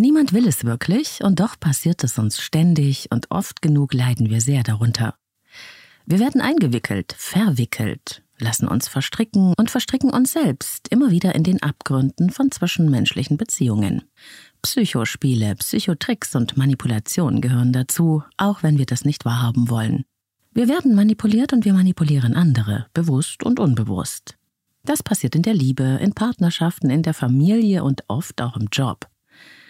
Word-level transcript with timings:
Niemand 0.00 0.32
will 0.32 0.46
es 0.46 0.62
wirklich, 0.62 1.24
und 1.24 1.40
doch 1.40 1.58
passiert 1.58 2.04
es 2.04 2.18
uns 2.18 2.40
ständig, 2.40 3.08
und 3.10 3.32
oft 3.32 3.60
genug 3.60 3.92
leiden 3.92 4.30
wir 4.30 4.40
sehr 4.40 4.62
darunter. 4.62 5.16
Wir 6.06 6.20
werden 6.20 6.40
eingewickelt, 6.40 7.16
verwickelt, 7.18 8.22
lassen 8.38 8.68
uns 8.68 8.86
verstricken 8.86 9.54
und 9.58 9.72
verstricken 9.72 10.10
uns 10.10 10.34
selbst 10.34 10.86
immer 10.90 11.10
wieder 11.10 11.34
in 11.34 11.42
den 11.42 11.60
Abgründen 11.64 12.30
von 12.30 12.52
zwischenmenschlichen 12.52 13.36
Beziehungen. 13.38 14.04
Psychospiele, 14.62 15.56
Psychotricks 15.56 16.36
und 16.36 16.56
Manipulation 16.56 17.40
gehören 17.40 17.72
dazu, 17.72 18.22
auch 18.36 18.62
wenn 18.62 18.78
wir 18.78 18.86
das 18.86 19.04
nicht 19.04 19.24
wahrhaben 19.24 19.68
wollen. 19.68 20.04
Wir 20.52 20.68
werden 20.68 20.94
manipuliert 20.94 21.52
und 21.52 21.64
wir 21.64 21.72
manipulieren 21.72 22.34
andere, 22.34 22.86
bewusst 22.94 23.42
und 23.42 23.58
unbewusst. 23.58 24.36
Das 24.84 25.02
passiert 25.02 25.34
in 25.34 25.42
der 25.42 25.54
Liebe, 25.54 25.98
in 26.00 26.12
Partnerschaften, 26.12 26.88
in 26.88 27.02
der 27.02 27.14
Familie 27.14 27.82
und 27.82 28.04
oft 28.06 28.40
auch 28.40 28.56
im 28.56 28.68
Job. 28.70 29.08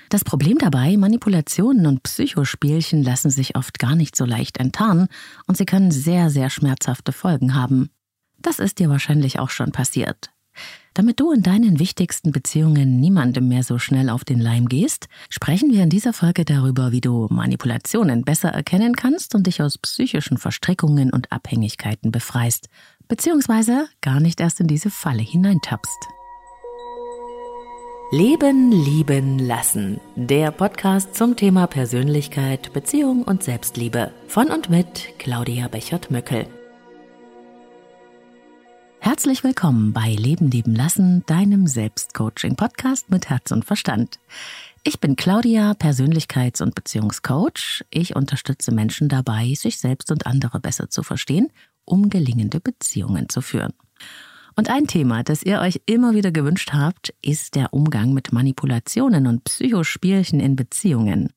Das 0.09 0.25
Problem 0.25 0.59
dabei, 0.59 0.97
Manipulationen 0.97 1.87
und 1.87 2.03
Psychospielchen 2.03 3.03
lassen 3.03 3.31
sich 3.31 3.57
oft 3.57 3.79
gar 3.79 3.95
nicht 3.95 4.17
so 4.17 4.25
leicht 4.25 4.59
enttarnen 4.59 5.09
und 5.47 5.57
sie 5.57 5.67
können 5.67 5.91
sehr, 5.91 6.31
sehr 6.31 6.49
schmerzhafte 6.49 7.13
Folgen 7.13 7.55
haben. 7.55 7.91
Das 8.41 8.59
ist 8.59 8.79
dir 8.79 8.89
wahrscheinlich 8.89 9.39
auch 9.39 9.51
schon 9.51 9.73
passiert. 9.73 10.31
Damit 10.95 11.21
du 11.21 11.31
in 11.31 11.43
deinen 11.43 11.79
wichtigsten 11.79 12.33
Beziehungen 12.33 12.99
niemandem 12.99 13.47
mehr 13.47 13.63
so 13.63 13.79
schnell 13.79 14.11
auf 14.11 14.25
den 14.25 14.41
Leim 14.41 14.69
gehst, 14.69 15.07
sprechen 15.29 15.71
wir 15.71 15.85
in 15.85 15.91
dieser 15.91 16.13
Folge 16.13 16.45
darüber, 16.45 16.91
wie 16.91 17.01
du 17.01 17.29
Manipulationen 17.31 18.25
besser 18.25 18.49
erkennen 18.49 18.97
kannst 18.97 19.35
und 19.35 19.47
dich 19.47 19.63
aus 19.63 19.79
psychischen 19.79 20.39
Verstrickungen 20.39 21.13
und 21.13 21.31
Abhängigkeiten 21.31 22.11
befreist, 22.11 22.69
beziehungsweise 23.07 23.87
gar 24.01 24.19
nicht 24.19 24.41
erst 24.41 24.59
in 24.59 24.67
diese 24.67 24.91
Falle 24.91 25.23
hineintappst. 25.23 26.18
Leben, 28.11 28.73
lieben, 28.73 29.39
lassen. 29.39 30.01
Der 30.17 30.51
Podcast 30.51 31.15
zum 31.15 31.37
Thema 31.37 31.67
Persönlichkeit, 31.67 32.73
Beziehung 32.73 33.23
und 33.23 33.43
Selbstliebe. 33.43 34.15
Von 34.29 34.49
und 34.51 34.71
mit 34.71 35.19
Claudia 35.19 35.69
Bechert-Möckel. 35.69 36.47
Herzlich 38.99 39.45
willkommen 39.45 39.93
bei 39.93 40.15
Leben, 40.15 40.51
lieben, 40.51 40.75
lassen, 40.75 41.23
deinem 41.27 41.67
Selbstcoaching-Podcast 41.67 43.11
mit 43.11 43.29
Herz 43.29 43.51
und 43.51 43.67
Verstand. 43.67 44.19
Ich 44.85 45.01
bin 45.01 45.15
Claudia, 45.15 45.73
Persönlichkeits- 45.73 46.63
und 46.63 46.75
Beziehungscoach. 46.75 47.85
Ich 47.91 48.17
unterstütze 48.17 48.73
Menschen 48.73 49.11
dabei, 49.11 49.53
sich 49.53 49.79
selbst 49.79 50.11
und 50.11 50.27
andere 50.27 50.61
besser 50.61 50.89
zu 50.89 51.03
verstehen, 51.03 51.51
um 51.85 52.09
gelingende 52.09 52.59
Beziehungen 52.59 53.29
zu 53.29 53.43
führen. 53.43 53.75
Und 54.59 54.71
ein 54.71 54.89
Thema, 54.89 55.23
das 55.23 55.45
ihr 55.45 55.61
euch 55.61 55.83
immer 55.87 56.15
wieder 56.15 56.33
gewünscht 56.33 56.73
habt, 56.73 57.15
ist 57.23 57.55
der 57.55 57.73
Umgang 57.73 58.13
mit 58.13 58.33
Manipulationen 58.33 59.29
und 59.29 59.45
Psychospielchen 59.45 60.41
in 60.41 60.57
Beziehungen. 60.57 61.33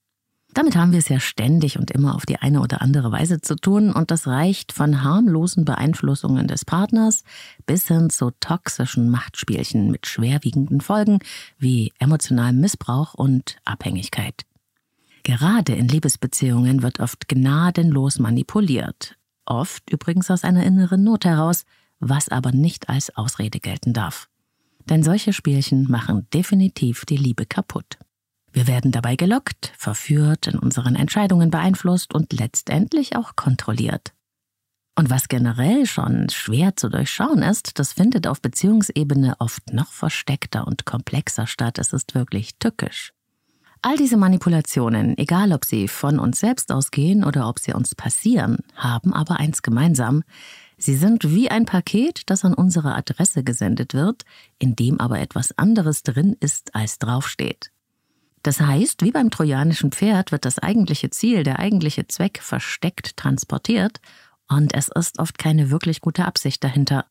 Damit 0.55 0.75
haben 0.75 0.91
wir 0.91 0.97
es 0.97 1.07
ja 1.07 1.19
ständig 1.19 1.77
und 1.77 1.91
immer 1.91 2.15
auf 2.15 2.25
die 2.25 2.37
eine 2.37 2.61
oder 2.61 2.81
andere 2.81 3.11
Weise 3.11 3.39
zu 3.39 3.55
tun 3.55 3.93
und 3.93 4.09
das 4.09 4.25
reicht 4.25 4.71
von 4.71 5.03
harmlosen 5.03 5.65
Beeinflussungen 5.65 6.47
des 6.47 6.65
Partners 6.65 7.23
bis 7.67 7.87
hin 7.87 8.09
zu 8.09 8.31
toxischen 8.39 9.11
Machtspielchen 9.11 9.91
mit 9.91 10.07
schwerwiegenden 10.07 10.81
Folgen 10.81 11.19
wie 11.59 11.93
emotionalem 11.99 12.59
Missbrauch 12.59 13.13
und 13.13 13.57
Abhängigkeit. 13.65 14.47
Gerade 15.21 15.73
in 15.73 15.87
Liebesbeziehungen 15.87 16.81
wird 16.81 16.99
oft 16.99 17.27
gnadenlos 17.27 18.17
manipuliert. 18.17 19.15
Oft 19.45 19.91
übrigens 19.91 20.31
aus 20.31 20.43
einer 20.43 20.63
inneren 20.63 21.03
Not 21.03 21.25
heraus, 21.25 21.65
was 22.01 22.27
aber 22.27 22.51
nicht 22.51 22.89
als 22.89 23.15
Ausrede 23.15 23.59
gelten 23.59 23.93
darf. 23.93 24.27
Denn 24.89 25.03
solche 25.03 25.31
Spielchen 25.31 25.89
machen 25.89 26.27
definitiv 26.33 27.05
die 27.05 27.17
Liebe 27.17 27.45
kaputt. 27.45 27.97
Wir 28.51 28.67
werden 28.67 28.91
dabei 28.91 29.15
gelockt, 29.15 29.71
verführt, 29.77 30.47
in 30.47 30.59
unseren 30.59 30.95
Entscheidungen 30.95 31.51
beeinflusst 31.51 32.13
und 32.13 32.33
letztendlich 32.33 33.15
auch 33.15 33.35
kontrolliert. 33.37 34.13
Und 34.95 35.09
was 35.09 35.29
generell 35.29 35.85
schon 35.85 36.27
schwer 36.29 36.75
zu 36.75 36.89
durchschauen 36.89 37.43
ist, 37.43 37.79
das 37.79 37.93
findet 37.93 38.27
auf 38.27 38.41
Beziehungsebene 38.41 39.35
oft 39.39 39.71
noch 39.71 39.91
versteckter 39.91 40.67
und 40.67 40.85
komplexer 40.85 41.47
statt. 41.47 41.79
Es 41.79 41.93
ist 41.93 42.13
wirklich 42.13 42.57
tückisch. 42.59 43.13
All 43.81 43.95
diese 43.95 44.17
Manipulationen, 44.17 45.17
egal 45.17 45.53
ob 45.53 45.65
sie 45.65 45.87
von 45.87 46.19
uns 46.19 46.39
selbst 46.39 46.71
ausgehen 46.71 47.23
oder 47.23 47.47
ob 47.47 47.57
sie 47.57 47.73
uns 47.73 47.95
passieren, 47.95 48.59
haben 48.75 49.13
aber 49.13 49.37
eins 49.39 49.63
gemeinsam. 49.63 50.23
Sie 50.83 50.95
sind 50.95 51.29
wie 51.29 51.51
ein 51.51 51.65
Paket, 51.65 52.23
das 52.25 52.43
an 52.43 52.55
unsere 52.55 52.95
Adresse 52.95 53.43
gesendet 53.43 53.93
wird, 53.93 54.25
in 54.57 54.75
dem 54.75 54.99
aber 54.99 55.19
etwas 55.19 55.55
anderes 55.55 56.01
drin 56.01 56.35
ist, 56.39 56.73
als 56.73 56.97
draufsteht. 56.97 57.71
Das 58.41 58.59
heißt, 58.59 59.03
wie 59.03 59.11
beim 59.11 59.29
trojanischen 59.29 59.91
Pferd 59.91 60.31
wird 60.31 60.43
das 60.43 60.57
eigentliche 60.57 61.11
Ziel, 61.11 61.43
der 61.43 61.59
eigentliche 61.59 62.07
Zweck 62.07 62.39
versteckt 62.41 63.15
transportiert 63.15 64.01
und 64.49 64.73
es 64.73 64.87
ist 64.87 65.19
oft 65.19 65.37
keine 65.37 65.69
wirklich 65.69 66.01
gute 66.01 66.25
Absicht 66.25 66.63
dahinter, 66.63 67.05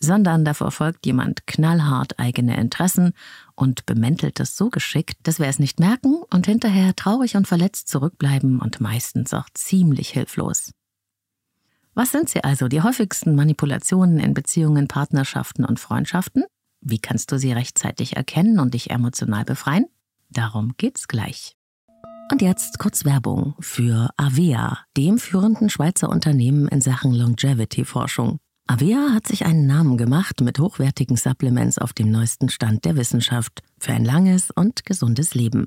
sondern 0.00 0.46
da 0.46 0.54
verfolgt 0.54 1.04
jemand 1.04 1.46
knallhart 1.46 2.18
eigene 2.18 2.56
Interessen 2.56 3.12
und 3.54 3.84
bemäntelt 3.84 4.40
es 4.40 4.56
so 4.56 4.70
geschickt, 4.70 5.18
dass 5.24 5.38
wir 5.38 5.48
es 5.48 5.58
nicht 5.58 5.80
merken 5.80 6.22
und 6.32 6.46
hinterher 6.46 6.96
traurig 6.96 7.36
und 7.36 7.46
verletzt 7.46 7.88
zurückbleiben 7.88 8.58
und 8.58 8.80
meistens 8.80 9.34
auch 9.34 9.50
ziemlich 9.52 10.08
hilflos. 10.08 10.72
Was 11.94 12.10
sind 12.10 12.30
sie 12.30 12.42
also, 12.42 12.68
die 12.68 12.80
häufigsten 12.80 13.34
Manipulationen 13.34 14.18
in 14.18 14.32
Beziehungen, 14.32 14.88
Partnerschaften 14.88 15.64
und 15.64 15.78
Freundschaften? 15.78 16.44
Wie 16.80 16.98
kannst 16.98 17.30
du 17.30 17.38
sie 17.38 17.52
rechtzeitig 17.52 18.16
erkennen 18.16 18.58
und 18.60 18.72
dich 18.72 18.90
emotional 18.90 19.44
befreien? 19.44 19.84
Darum 20.30 20.72
geht's 20.78 21.06
gleich. 21.06 21.54
Und 22.30 22.40
jetzt 22.40 22.78
kurz 22.78 23.04
Werbung 23.04 23.54
für 23.60 24.08
Avea, 24.16 24.78
dem 24.96 25.18
führenden 25.18 25.68
Schweizer 25.68 26.08
Unternehmen 26.08 26.66
in 26.68 26.80
Sachen 26.80 27.12
Longevity-Forschung. 27.12 28.38
Avea 28.66 29.10
hat 29.12 29.26
sich 29.26 29.44
einen 29.44 29.66
Namen 29.66 29.98
gemacht 29.98 30.40
mit 30.40 30.58
hochwertigen 30.58 31.18
Supplements 31.18 31.76
auf 31.76 31.92
dem 31.92 32.10
neuesten 32.10 32.48
Stand 32.48 32.86
der 32.86 32.96
Wissenschaft 32.96 33.60
für 33.78 33.92
ein 33.92 34.06
langes 34.06 34.50
und 34.50 34.86
gesundes 34.86 35.34
Leben. 35.34 35.66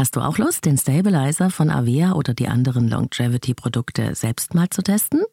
Hast 0.00 0.16
du 0.16 0.22
auch 0.22 0.38
Lust, 0.38 0.64
den 0.64 0.78
Stabilizer 0.78 1.50
von 1.50 1.68
Avea 1.68 2.12
oder 2.12 2.32
die 2.32 2.48
anderen 2.48 2.88
Longevity-Produkte 2.88 4.14
selbst 4.14 4.54
mal 4.54 4.70
zu 4.70 4.80
testen? 4.80 5.24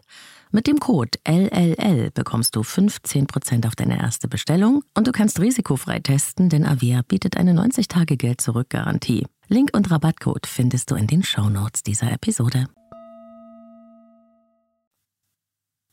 Mit 0.51 0.67
dem 0.67 0.81
Code 0.81 1.17
LLL 1.25 2.11
bekommst 2.11 2.53
du 2.53 2.63
15% 2.63 3.65
auf 3.65 3.77
deine 3.77 3.97
erste 3.97 4.27
Bestellung 4.27 4.83
und 4.93 5.07
du 5.07 5.13
kannst 5.13 5.39
risikofrei 5.39 6.01
testen, 6.01 6.49
denn 6.49 6.65
Avea 6.65 7.01
bietet 7.01 7.37
eine 7.37 7.53
90-Tage-Geld-Zurück-Garantie. 7.53 9.25
Link 9.47 9.69
und 9.71 9.89
Rabattcode 9.89 10.45
findest 10.45 10.91
du 10.91 10.95
in 10.95 11.07
den 11.07 11.23
Shownotes 11.23 11.83
dieser 11.83 12.11
Episode. 12.11 12.67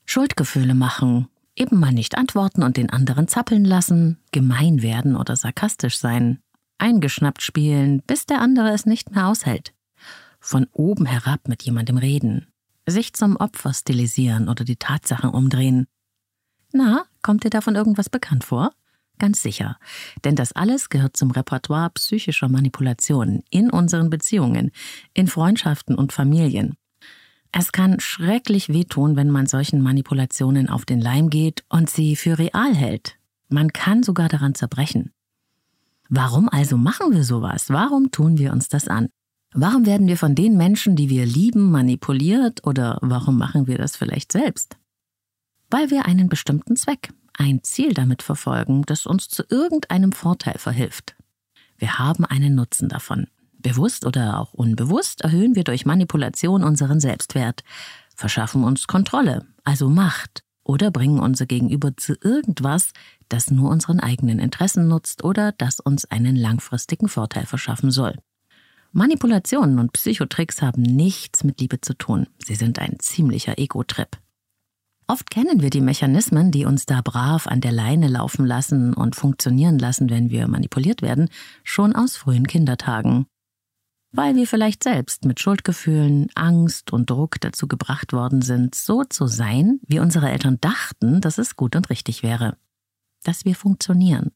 Schuldgefühle 0.04 0.74
machen, 0.74 1.28
eben 1.54 1.78
mal 1.78 1.92
nicht 1.92 2.18
antworten 2.18 2.64
und 2.64 2.76
den 2.76 2.90
anderen 2.90 3.28
zappeln 3.28 3.64
lassen, 3.64 4.18
gemein 4.32 4.82
werden 4.82 5.14
oder 5.14 5.36
sarkastisch 5.36 5.96
sein, 5.96 6.40
eingeschnappt 6.84 7.40
spielen, 7.40 8.02
bis 8.06 8.26
der 8.26 8.42
andere 8.42 8.68
es 8.68 8.84
nicht 8.84 9.10
mehr 9.10 9.26
aushält, 9.28 9.72
von 10.38 10.66
oben 10.72 11.06
herab 11.06 11.48
mit 11.48 11.62
jemandem 11.62 11.96
reden, 11.96 12.46
sich 12.86 13.14
zum 13.14 13.36
Opfer 13.36 13.72
stilisieren 13.72 14.50
oder 14.50 14.64
die 14.64 14.76
Tatsachen 14.76 15.30
umdrehen. 15.30 15.86
Na, 16.72 17.06
kommt 17.22 17.44
dir 17.44 17.50
davon 17.50 17.74
irgendwas 17.74 18.10
bekannt 18.10 18.44
vor? 18.44 18.70
Ganz 19.18 19.42
sicher, 19.42 19.78
denn 20.24 20.34
das 20.36 20.52
alles 20.52 20.90
gehört 20.90 21.16
zum 21.16 21.30
Repertoire 21.30 21.88
psychischer 21.90 22.50
Manipulationen 22.50 23.44
in 23.48 23.70
unseren 23.70 24.10
Beziehungen, 24.10 24.70
in 25.14 25.26
Freundschaften 25.26 25.94
und 25.94 26.12
Familien. 26.12 26.74
Es 27.50 27.72
kann 27.72 27.98
schrecklich 28.00 28.68
wehtun, 28.68 29.16
wenn 29.16 29.30
man 29.30 29.46
solchen 29.46 29.80
Manipulationen 29.80 30.68
auf 30.68 30.84
den 30.84 31.00
Leim 31.00 31.30
geht 31.30 31.64
und 31.70 31.88
sie 31.88 32.16
für 32.16 32.38
real 32.38 32.74
hält. 32.74 33.16
Man 33.48 33.72
kann 33.72 34.02
sogar 34.02 34.28
daran 34.28 34.54
zerbrechen. 34.54 35.14
Warum 36.08 36.48
also 36.48 36.76
machen 36.76 37.12
wir 37.12 37.24
sowas? 37.24 37.70
Warum 37.70 38.10
tun 38.10 38.38
wir 38.38 38.52
uns 38.52 38.68
das 38.68 38.88
an? 38.88 39.08
Warum 39.52 39.86
werden 39.86 40.08
wir 40.08 40.16
von 40.16 40.34
den 40.34 40.56
Menschen, 40.56 40.96
die 40.96 41.08
wir 41.08 41.26
lieben, 41.26 41.70
manipuliert 41.70 42.66
oder 42.66 42.98
warum 43.02 43.38
machen 43.38 43.66
wir 43.66 43.78
das 43.78 43.96
vielleicht 43.96 44.32
selbst? 44.32 44.76
Weil 45.70 45.90
wir 45.90 46.06
einen 46.06 46.28
bestimmten 46.28 46.76
Zweck, 46.76 47.12
ein 47.34 47.62
Ziel 47.62 47.94
damit 47.94 48.22
verfolgen, 48.22 48.82
das 48.82 49.06
uns 49.06 49.28
zu 49.28 49.44
irgendeinem 49.48 50.12
Vorteil 50.12 50.58
verhilft. 50.58 51.16
Wir 51.78 51.98
haben 51.98 52.24
einen 52.24 52.54
Nutzen 52.54 52.88
davon. 52.88 53.28
Bewusst 53.58 54.04
oder 54.04 54.38
auch 54.40 54.52
unbewusst 54.52 55.22
erhöhen 55.22 55.54
wir 55.54 55.64
durch 55.64 55.86
Manipulation 55.86 56.62
unseren 56.64 57.00
Selbstwert, 57.00 57.64
verschaffen 58.14 58.62
uns 58.62 58.86
Kontrolle, 58.86 59.46
also 59.64 59.88
Macht, 59.88 60.43
oder 60.64 60.90
bringen 60.90 61.20
unser 61.20 61.46
Gegenüber 61.46 61.96
zu 61.96 62.14
irgendwas, 62.20 62.92
das 63.28 63.50
nur 63.50 63.70
unseren 63.70 64.00
eigenen 64.00 64.38
Interessen 64.38 64.88
nutzt 64.88 65.22
oder 65.22 65.52
das 65.52 65.80
uns 65.80 66.04
einen 66.06 66.36
langfristigen 66.36 67.08
Vorteil 67.08 67.46
verschaffen 67.46 67.90
soll. 67.90 68.16
Manipulationen 68.92 69.78
und 69.78 69.92
Psychotricks 69.92 70.62
haben 70.62 70.82
nichts 70.82 71.44
mit 71.44 71.60
Liebe 71.60 71.80
zu 71.80 71.94
tun. 71.94 72.28
Sie 72.44 72.54
sind 72.54 72.78
ein 72.78 72.98
ziemlicher 73.00 73.58
Ego-Trip. 73.58 74.08
Oft 75.06 75.30
kennen 75.30 75.60
wir 75.60 75.70
die 75.70 75.82
Mechanismen, 75.82 76.50
die 76.50 76.64
uns 76.64 76.86
da 76.86 77.02
brav 77.02 77.46
an 77.46 77.60
der 77.60 77.72
Leine 77.72 78.08
laufen 78.08 78.46
lassen 78.46 78.94
und 78.94 79.16
funktionieren 79.16 79.78
lassen, 79.78 80.08
wenn 80.08 80.30
wir 80.30 80.48
manipuliert 80.48 81.02
werden, 81.02 81.28
schon 81.62 81.94
aus 81.94 82.16
frühen 82.16 82.46
Kindertagen 82.46 83.26
weil 84.16 84.36
wir 84.36 84.46
vielleicht 84.46 84.84
selbst 84.84 85.24
mit 85.24 85.40
Schuldgefühlen, 85.40 86.28
Angst 86.36 86.92
und 86.92 87.10
Druck 87.10 87.40
dazu 87.40 87.66
gebracht 87.66 88.12
worden 88.12 88.42
sind, 88.42 88.76
so 88.76 89.02
zu 89.02 89.26
sein, 89.26 89.80
wie 89.88 89.98
unsere 89.98 90.30
Eltern 90.30 90.58
dachten, 90.60 91.20
dass 91.20 91.38
es 91.38 91.56
gut 91.56 91.74
und 91.74 91.90
richtig 91.90 92.22
wäre. 92.22 92.56
Dass 93.24 93.44
wir 93.44 93.56
funktionieren. 93.56 94.30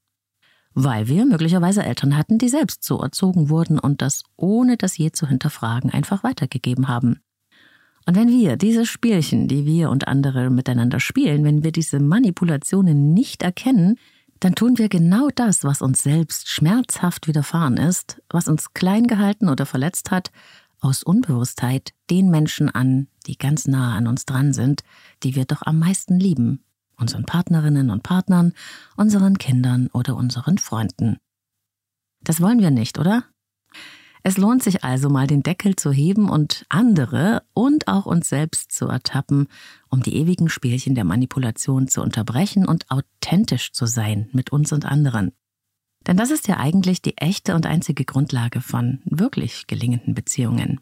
Weil 0.75 1.07
wir 1.07 1.25
möglicherweise 1.27 1.85
Eltern 1.85 2.17
hatten, 2.17 2.39
die 2.39 2.49
selbst 2.49 2.83
so 2.83 2.99
erzogen 3.01 3.51
wurden 3.51 3.79
und 3.79 4.03
das 4.03 4.25
ohne 4.37 4.77
das 4.77 4.99
je 4.99 5.13
zu 5.13 5.29
hinterfragen 5.29 5.91
einfach 5.91 6.25
weitergegeben 6.25 6.89
haben. 6.89 7.21
Und 8.05 8.17
wenn 8.17 8.29
wir 8.29 8.57
diese 8.57 8.85
Spielchen, 8.85 9.47
die 9.47 9.65
wir 9.65 9.91
und 9.91 10.09
andere 10.09 10.51
miteinander 10.51 10.99
spielen, 10.99 11.45
wenn 11.45 11.63
wir 11.63 11.71
diese 11.73 12.01
Manipulationen 12.01 13.15
nicht 13.15 13.45
erkennen, 13.45 13.97
dann 14.41 14.55
tun 14.55 14.79
wir 14.79 14.89
genau 14.89 15.29
das, 15.35 15.65
was 15.65 15.83
uns 15.83 16.03
selbst 16.03 16.49
schmerzhaft 16.49 17.27
widerfahren 17.27 17.77
ist, 17.77 18.23
was 18.29 18.49
uns 18.49 18.73
klein 18.75 19.07
gehalten 19.07 19.49
oder 19.49 19.67
verletzt 19.67 20.11
hat, 20.11 20.31
aus 20.81 21.03
Unbewusstheit 21.03 21.93
den 22.11 22.31
Menschen 22.31 22.69
an, 22.69 23.09
die 23.27 23.37
ganz 23.37 23.67
nah 23.67 23.97
an 23.97 24.07
uns 24.07 24.25
dran 24.25 24.53
sind, 24.53 24.83
die 25.23 25.35
wir 25.35 25.45
doch 25.45 25.63
am 25.63 25.79
meisten 25.81 26.21
lieben, 26.21 26.65
unseren 26.97 27.25
Partnerinnen 27.25 27.91
und 27.91 28.03
Partnern, 28.03 28.53
unseren 28.97 29.39
Kindern 29.39 29.89
oder 29.93 30.17
unseren 30.17 30.59
Freunden. 30.59 31.19
Das 32.21 32.41
wollen 32.41 32.61
wir 32.61 32.71
nicht, 32.71 32.99
oder? 32.99 33.25
Es 34.23 34.37
lohnt 34.37 34.63
sich 34.63 34.85
also 34.85 35.09
mal 35.09 35.27
den 35.27 35.43
Deckel 35.43 35.77
zu 35.77 35.93
heben 35.93 36.29
und 36.29 36.67
andere 36.69 37.43
und 37.55 37.89
auch 37.89 38.07
uns 38.07 38.29
selbst 38.29 38.73
zu 38.73 38.87
ertappen, 38.87 39.49
um 39.89 40.03
die 40.03 40.17
ewigen 40.17 40.49
Spielchen 40.49 40.95
der 40.95 41.05
Manipulation 41.05 41.89
zu 41.89 42.03
unterbrechen 42.03 42.67
und 42.67 42.91
authentisch 42.91 43.73
zu 43.73 43.87
sein 43.87 44.29
mit 44.33 44.51
uns 44.51 44.73
und 44.73 44.85
anderen. 44.85 45.33
Denn 46.07 46.17
das 46.17 46.31
ist 46.31 46.49
ja 46.49 46.57
eigentlich 46.57 47.03
die 47.03 47.19
echte 47.19 47.55
und 47.55 47.67
einzige 47.67 48.05
Grundlage 48.05 48.61
von 48.61 49.01
wirklich 49.05 49.67
gelingenden 49.67 50.15
Beziehungen. 50.15 50.81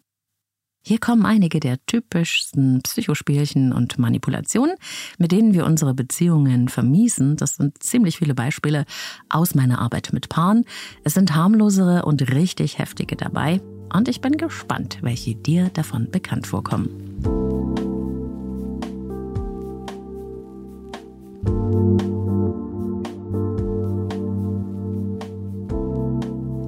Hier 0.89 1.01
kommen 1.01 1.27
einige 1.27 1.59
der 1.59 1.85
typischsten 1.87 2.81
Psychospielchen 2.81 3.73
und 3.73 3.99
Manipulationen, 3.99 4.77
mit 5.19 5.33
denen 5.33 5.53
wir 5.53 5.67
unsere 5.67 5.95
Beziehungen 5.95 6.69
vermiesen. 6.69 7.35
Das 7.35 7.57
sind 7.57 7.83
ziemlich 7.83 8.19
viele 8.19 8.37
Beispiele 8.37 8.85
aus 9.29 9.57
meiner 9.57 9.81
Arbeit 9.81 10.13
mit 10.13 10.29
Paaren. 10.29 10.65
Es 11.03 11.15
sind 11.15 11.35
harmlosere 11.35 12.05
und 12.05 12.33
richtig 12.33 12.79
heftige 12.79 13.17
dabei. 13.17 13.61
Und 13.93 14.07
ich 14.07 14.21
bin 14.21 14.37
gespannt, 14.37 14.99
welche 15.01 15.35
dir 15.35 15.71
davon 15.71 16.09
bekannt 16.13 16.47
vorkommen. 16.47 17.17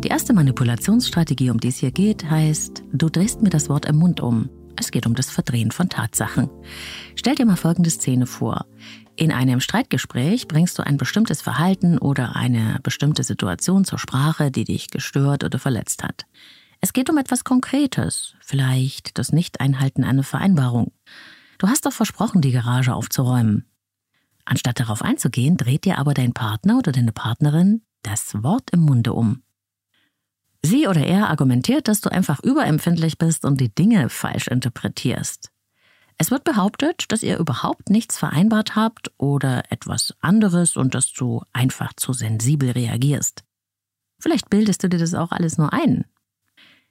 Die 0.09 0.13
erste 0.13 0.33
Manipulationsstrategie, 0.33 1.51
um 1.51 1.61
die 1.61 1.69
es 1.69 1.77
hier 1.77 1.91
geht, 1.91 2.31
heißt, 2.31 2.83
du 2.95 3.11
drehst 3.11 3.43
mir 3.43 3.51
das 3.51 3.69
Wort 3.69 3.85
im 3.85 3.97
Mund 3.97 4.21
um. 4.21 4.49
Es 4.75 4.91
geht 4.91 5.07
um 5.07 5.15
das 5.15 5.29
Verdrehen 5.29 5.71
von 5.71 5.91
Tatsachen. 5.91 6.49
Stell 7.15 7.35
dir 7.35 7.45
mal 7.45 7.57
folgende 7.57 7.91
Szene 7.91 8.27
vor. 8.27 8.65
In 9.17 9.33
einem 9.33 9.61
Streitgespräch 9.61 10.49
bringst 10.49 10.79
du 10.79 10.83
ein 10.83 10.97
bestimmtes 10.97 11.43
Verhalten 11.43 11.99
oder 11.99 12.37
eine 12.37 12.81
bestimmte 12.83 13.23
Situation 13.23 13.85
zur 13.85 13.99
Sprache, 13.99 14.51
die 14.51 14.65
dich 14.65 14.89
gestört 14.89 15.45
oder 15.45 15.59
verletzt 15.59 16.03
hat. 16.03 16.25
Es 16.81 16.95
geht 16.95 17.11
um 17.11 17.19
etwas 17.19 17.45
Konkretes, 17.45 18.35
vielleicht 18.41 19.19
das 19.19 19.31
Nicht-Einhalten 19.31 20.05
einer 20.05 20.23
Vereinbarung. 20.23 20.91
Du 21.59 21.69
hast 21.69 21.85
doch 21.85 21.93
versprochen, 21.93 22.41
die 22.41 22.53
Garage 22.53 22.95
aufzuräumen. 22.95 23.67
Anstatt 24.47 24.81
darauf 24.81 25.03
einzugehen, 25.03 25.59
dreht 25.59 25.85
dir 25.85 25.99
aber 25.99 26.15
dein 26.15 26.33
Partner 26.33 26.79
oder 26.79 26.93
deine 26.93 27.13
Partnerin 27.13 27.83
das 28.01 28.43
Wort 28.43 28.71
im 28.71 28.81
Munde 28.81 29.13
um. 29.13 29.43
Sie 30.63 30.89
oder 30.89 31.05
er 31.05 31.29
argumentiert, 31.31 31.89
dass 31.89 32.01
du 32.01 32.11
einfach 32.11 32.43
überempfindlich 32.43 33.19
bist 33.19 33.45
und 33.45 33.61
die 33.61 33.75
Dinge 33.75 34.09
falsch 34.09 34.49
interpretierst. 34.49 35.51
Es 36.21 36.33
wird 36.33 36.43
behauptet, 36.43 37.05
dass 37.13 37.23
ihr 37.23 37.39
überhaupt 37.39 37.91
nichts 37.91 38.19
vereinbart 38.19 38.75
habt 38.75 39.13
oder 39.19 39.71
etwas 39.71 40.15
anderes 40.21 40.77
und 40.77 40.95
dass 40.95 41.13
du 41.13 41.43
einfach 41.53 41.93
zu 41.93 42.13
sensibel 42.13 42.73
reagierst. 42.73 43.45
Vielleicht 44.19 44.51
bildest 44.51 44.83
du 44.83 44.89
dir 44.89 44.99
das 44.99 45.15
auch 45.15 45.31
alles 45.31 45.59
nur 45.59 45.73
ein. 45.73 46.05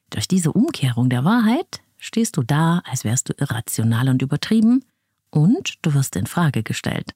Durch 0.09 0.29
diese 0.29 0.53
Umkehrung 0.53 1.09
der 1.09 1.25
Wahrheit 1.25 1.81
stehst 1.97 2.37
du 2.37 2.43
da, 2.43 2.81
als 2.85 3.03
wärst 3.03 3.27
du 3.27 3.33
irrational 3.37 4.07
und 4.07 4.21
übertrieben 4.21 4.85
und 5.29 5.73
du 5.81 5.93
wirst 5.93 6.15
in 6.15 6.25
Frage 6.25 6.63
gestellt. 6.63 7.11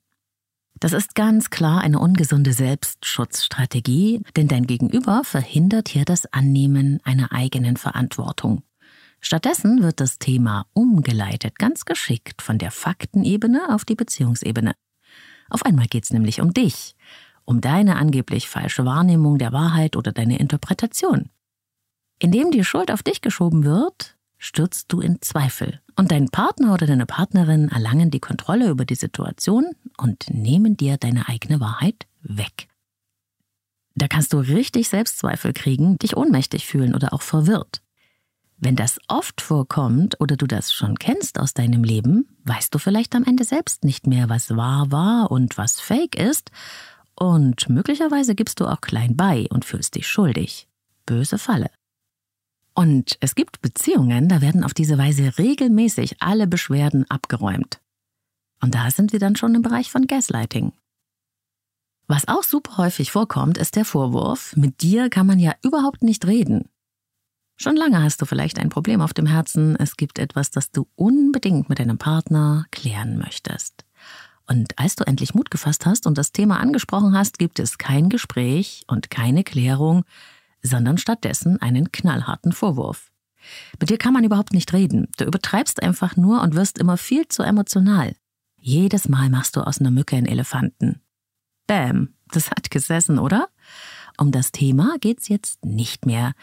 Das 0.81 0.93
ist 0.93 1.13
ganz 1.13 1.51
klar 1.51 1.81
eine 1.81 1.99
ungesunde 1.99 2.53
Selbstschutzstrategie, 2.53 4.23
denn 4.35 4.47
dein 4.47 4.65
Gegenüber 4.65 5.21
verhindert 5.23 5.89
hier 5.89 6.05
das 6.05 6.25
Annehmen 6.33 6.99
einer 7.03 7.31
eigenen 7.31 7.77
Verantwortung. 7.77 8.63
Stattdessen 9.19 9.83
wird 9.83 9.99
das 9.99 10.17
Thema 10.17 10.65
umgeleitet, 10.73 11.59
ganz 11.59 11.85
geschickt 11.85 12.41
von 12.41 12.57
der 12.57 12.71
Faktenebene 12.71 13.75
auf 13.75 13.85
die 13.85 13.93
Beziehungsebene. 13.93 14.73
Auf 15.51 15.63
einmal 15.63 15.85
geht 15.85 16.05
es 16.05 16.13
nämlich 16.13 16.41
um 16.41 16.51
dich, 16.51 16.95
um 17.45 17.61
deine 17.61 17.97
angeblich 17.97 18.49
falsche 18.49 18.83
Wahrnehmung 18.83 19.37
der 19.37 19.53
Wahrheit 19.53 19.95
oder 19.95 20.11
deine 20.11 20.39
Interpretation. 20.39 21.29
Indem 22.17 22.49
die 22.49 22.63
Schuld 22.63 22.89
auf 22.89 23.03
dich 23.03 23.21
geschoben 23.21 23.65
wird, 23.65 24.17
stürzt 24.41 24.91
du 24.91 24.99
in 25.01 25.21
Zweifel 25.21 25.79
und 25.95 26.11
dein 26.11 26.29
Partner 26.29 26.73
oder 26.73 26.87
deine 26.87 27.05
Partnerin 27.05 27.69
erlangen 27.69 28.09
die 28.09 28.19
Kontrolle 28.19 28.69
über 28.69 28.85
die 28.85 28.95
Situation 28.95 29.67
und 29.97 30.29
nehmen 30.31 30.75
dir 30.75 30.97
deine 30.97 31.29
eigene 31.29 31.59
Wahrheit 31.59 32.07
weg. 32.23 32.67
Da 33.93 34.07
kannst 34.07 34.33
du 34.33 34.39
richtig 34.39 34.89
Selbstzweifel 34.89 35.53
kriegen, 35.53 35.99
dich 35.99 36.17
ohnmächtig 36.17 36.65
fühlen 36.65 36.95
oder 36.95 37.13
auch 37.13 37.21
verwirrt. 37.21 37.83
Wenn 38.57 38.75
das 38.75 38.99
oft 39.07 39.41
vorkommt 39.41 40.19
oder 40.19 40.37
du 40.37 40.47
das 40.47 40.73
schon 40.73 40.97
kennst 40.97 41.39
aus 41.39 41.53
deinem 41.53 41.83
Leben, 41.83 42.27
weißt 42.45 42.73
du 42.73 42.79
vielleicht 42.79 43.15
am 43.15 43.23
Ende 43.23 43.43
selbst 43.43 43.83
nicht 43.83 44.07
mehr, 44.07 44.27
was 44.27 44.55
wahr 44.55 44.91
war 44.91 45.29
und 45.29 45.57
was 45.57 45.79
fake 45.79 46.15
ist, 46.15 46.51
und 47.13 47.69
möglicherweise 47.69 48.33
gibst 48.33 48.59
du 48.59 48.65
auch 48.65 48.81
klein 48.81 49.15
bei 49.15 49.45
und 49.51 49.65
fühlst 49.65 49.93
dich 49.93 50.07
schuldig. 50.07 50.67
Böse 51.05 51.37
Falle. 51.37 51.69
Und 52.73 53.17
es 53.19 53.35
gibt 53.35 53.61
Beziehungen, 53.61 54.29
da 54.29 54.41
werden 54.41 54.63
auf 54.63 54.73
diese 54.73 54.97
Weise 54.97 55.37
regelmäßig 55.37 56.21
alle 56.21 56.47
Beschwerden 56.47 57.09
abgeräumt. 57.09 57.81
Und 58.61 58.75
da 58.75 58.89
sind 58.91 59.11
wir 59.11 59.19
dann 59.19 59.35
schon 59.35 59.55
im 59.55 59.61
Bereich 59.61 59.91
von 59.91 60.07
Gaslighting. 60.07 60.71
Was 62.07 62.27
auch 62.27 62.43
super 62.43 62.77
häufig 62.77 63.11
vorkommt, 63.11 63.57
ist 63.57 63.75
der 63.75 63.85
Vorwurf, 63.85 64.55
mit 64.55 64.81
dir 64.81 65.09
kann 65.09 65.27
man 65.27 65.39
ja 65.39 65.53
überhaupt 65.63 66.03
nicht 66.03 66.25
reden. 66.25 66.69
Schon 67.57 67.75
lange 67.75 68.01
hast 68.01 68.21
du 68.21 68.25
vielleicht 68.25 68.59
ein 68.59 68.69
Problem 68.69 69.01
auf 69.01 69.13
dem 69.13 69.27
Herzen, 69.27 69.75
es 69.75 69.95
gibt 69.95 70.17
etwas, 70.17 70.51
das 70.51 70.71
du 70.71 70.87
unbedingt 70.95 71.69
mit 71.69 71.79
deinem 71.79 71.97
Partner 71.97 72.65
klären 72.71 73.17
möchtest. 73.17 73.85
Und 74.47 74.77
als 74.79 74.95
du 74.95 75.05
endlich 75.05 75.35
Mut 75.35 75.51
gefasst 75.51 75.85
hast 75.85 76.07
und 76.07 76.17
das 76.17 76.31
Thema 76.31 76.59
angesprochen 76.59 77.15
hast, 77.15 77.37
gibt 77.39 77.59
es 77.59 77.77
kein 77.77 78.09
Gespräch 78.09 78.83
und 78.87 79.09
keine 79.09 79.43
Klärung, 79.43 80.03
sondern 80.61 80.97
stattdessen 80.97 81.61
einen 81.61 81.91
knallharten 81.91 82.51
Vorwurf. 82.51 83.11
Mit 83.79 83.89
dir 83.89 83.97
kann 83.97 84.13
man 84.13 84.23
überhaupt 84.23 84.53
nicht 84.53 84.71
reden. 84.73 85.07
Du 85.17 85.25
übertreibst 85.25 85.81
einfach 85.81 86.15
nur 86.15 86.41
und 86.41 86.55
wirst 86.55 86.77
immer 86.77 86.97
viel 86.97 87.27
zu 87.27 87.43
emotional. 87.43 88.15
Jedes 88.57 89.09
Mal 89.09 89.29
machst 89.29 89.55
du 89.55 89.61
aus 89.61 89.79
einer 89.79 89.91
Mücke 89.91 90.15
einen 90.15 90.27
Elefanten. 90.27 91.01
Bäm, 91.65 92.13
das 92.31 92.51
hat 92.51 92.69
gesessen, 92.69 93.17
oder? 93.17 93.49
Um 94.17 94.31
das 94.31 94.51
Thema 94.51 94.97
geht's 94.99 95.29
jetzt 95.29 95.65
nicht 95.65 96.05
mehr, 96.05 96.33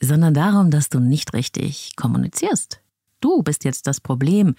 sondern 0.00 0.34
darum, 0.34 0.70
dass 0.70 0.88
du 0.88 1.00
nicht 1.00 1.34
richtig 1.34 1.96
kommunizierst. 1.96 2.80
du 3.20 3.42
bist 3.42 3.64
jetzt 3.64 3.86
das 3.86 4.00
Problem. 4.02 4.54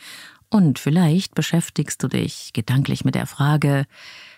Und 0.49 0.79
vielleicht 0.79 1.35
beschäftigst 1.35 2.01
du 2.01 2.07
dich 2.07 2.51
gedanklich 2.53 3.05
mit 3.05 3.13
der 3.13 3.27
Frage, 3.27 3.85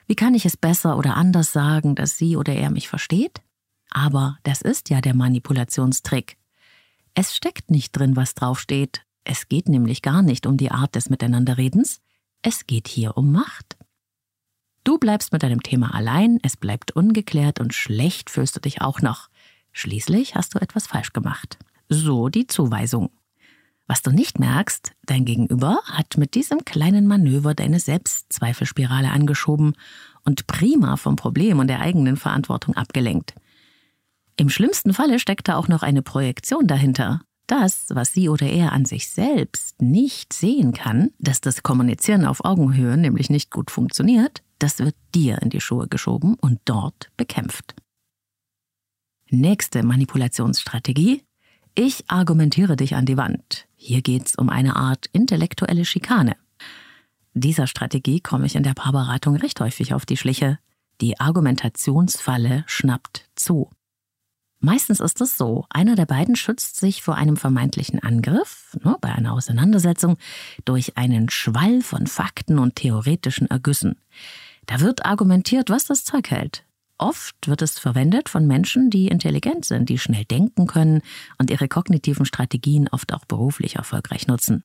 wie 0.05 0.15
kann 0.15 0.36
ich 0.36 0.46
es 0.46 0.57
besser 0.57 0.98
oder 0.98 1.15
anders 1.15 1.53
sagen, 1.53 1.96
dass 1.96 2.17
sie 2.17 2.36
oder 2.36 2.53
er 2.53 2.69
mich 2.69 2.89
versteht? 2.89 3.41
Aber 3.89 4.38
das 4.44 4.62
ist 4.62 4.89
ja 4.89 5.01
der 5.01 5.15
Manipulationstrick. 5.15 6.38
Es 7.13 7.36
steckt 7.36 7.72
nicht 7.72 7.91
drin, 7.98 8.15
was 8.15 8.36
draufsteht. 8.36 9.03
Es 9.24 9.50
geht 9.50 9.70
nämlich 9.70 10.01
gar 10.01 10.22
nicht 10.22 10.46
um 10.46 10.58
die 10.58 10.72
Art 10.72 10.96
des 10.96 11.10
Miteinanderredens. 11.10 12.00
Es 12.41 12.67
geht 12.67 12.88
hier 12.88 13.17
um 13.17 13.32
Macht. 13.32 13.77
Du 14.84 14.98
bleibst 14.98 15.34
mit 15.34 15.44
deinem 15.44 15.63
Thema 15.63 15.94
allein, 15.94 16.39
es 16.44 16.56
bleibt 16.56 16.91
ungeklärt 16.91 17.60
und 17.60 17.74
schlecht 17.74 18.29
fühlst 18.29 18.56
du 18.56 18.62
dich 18.62 18.82
auch 18.82 19.01
noch. 19.01 19.29
Schließlich 19.74 20.36
hast 20.36 20.56
du 20.56 20.60
etwas 20.60 20.88
falsch 20.88 21.12
gemacht. 21.12 21.58
So 21.89 22.29
die 22.29 22.48
Zuweisung. 22.48 23.10
Was 23.86 24.01
du 24.01 24.12
nicht 24.12 24.39
merkst, 24.39 24.91
dein 25.06 25.25
Gegenüber 25.25 25.79
hat 25.86 26.17
mit 26.17 26.36
diesem 26.36 26.65
kleinen 26.65 27.08
Manöver 27.08 27.53
deine 27.53 27.79
Selbstzweifelspirale 27.79 29.12
angeschoben 29.12 29.75
und 30.24 30.48
prima 30.48 30.98
vom 30.98 31.15
Problem 31.15 31.60
und 31.60 31.67
der 31.67 31.79
eigenen 31.79 32.17
Verantwortung 32.17 32.75
abgelenkt. 32.75 33.34
Im 34.39 34.50
schlimmsten 34.50 34.94
Falle 34.94 35.20
steckt 35.20 35.48
da 35.48 35.58
auch 35.58 35.67
noch 35.67 35.82
eine 35.82 36.03
Projektion 36.03 36.67
dahinter. 36.67 37.22
Das, 37.48 37.88
was 37.89 38.13
sie 38.13 38.29
oder 38.29 38.46
er 38.46 38.72
an 38.72 38.86
sich 38.86 39.10
selbst 39.10 39.82
nicht 39.82 40.32
sehen 40.32 40.74
kann, 40.74 41.12
dass 41.17 41.41
das 41.41 41.63
Kommunizieren 41.63 42.25
auf 42.25 42.46
Augenhöhe 42.46 42.98
nämlich 42.98 43.29
nicht 43.32 43.50
gut 43.50 43.72
funktioniert, 43.72 44.44
das 44.60 44.79
wird 44.79 44.96
dir 45.15 45.41
in 45.41 45.50
die 45.50 45.62
Schuhe 45.62 45.88
geschoben 45.88 46.36
und 46.36 46.60
dort 46.65 47.10
bekämpft. 47.17 47.75
Nächste 49.29 49.84
Manipulationsstrategie. 49.84 51.24
Ich 51.74 52.03
argumentiere 52.08 52.75
dich 52.75 52.96
an 52.96 53.06
die 53.06 53.17
Wand. 53.17 53.67
Hier 53.75 54.01
geht's 54.01 54.36
um 54.36 54.50
eine 54.50 54.75
Art 54.75 55.08
intellektuelle 55.13 55.86
Schikane. 55.86 56.36
Dieser 57.34 57.67
Strategie 57.67 58.20
komme 58.20 58.46
ich 58.46 58.56
in 58.56 58.63
der 58.63 58.74
Paarberatung 58.74 59.36
recht 59.36 59.60
häufig 59.62 59.94
auf 59.94 60.06
die 60.06 60.17
Schliche. 60.17 60.60
Die 61.01 61.20
Argumentationsfalle 61.20 62.63
schnappt 62.67 63.29
zu. 63.36 63.70
Meistens 64.59 64.99
ist 64.99 65.21
es 65.21 65.37
so, 65.37 65.65
einer 65.69 65.95
der 65.95 66.07
beiden 66.07 66.35
schützt 66.35 66.77
sich 66.77 67.03
vor 67.03 67.15
einem 67.15 67.37
vermeintlichen 67.37 67.99
Angriff, 68.01 68.75
ne, 68.83 68.95
bei 69.01 69.11
einer 69.13 69.33
Auseinandersetzung, 69.33 70.17
durch 70.65 70.97
einen 70.97 71.29
Schwall 71.29 71.81
von 71.81 72.07
Fakten 72.07 72.57
und 72.57 72.75
theoretischen 72.75 73.49
Ergüssen. 73.49 73.99
Da 74.65 74.79
wird 74.79 75.05
argumentiert, 75.05 75.69
was 75.69 75.85
das 75.85 76.03
Zeug 76.03 76.31
hält. 76.31 76.65
Oft 76.97 77.47
wird 77.47 77.61
es 77.61 77.77
verwendet 77.77 78.27
von 78.29 78.47
Menschen, 78.47 78.89
die 78.89 79.07
intelligent 79.07 79.65
sind, 79.65 79.89
die 79.89 79.99
schnell 79.99 80.25
denken 80.25 80.65
können 80.65 81.01
und 81.37 81.51
ihre 81.51 81.67
kognitiven 81.67 82.25
Strategien 82.25 82.87
oft 82.87 83.13
auch 83.13 83.25
beruflich 83.25 83.75
erfolgreich 83.75 84.25
nutzen. 84.27 84.63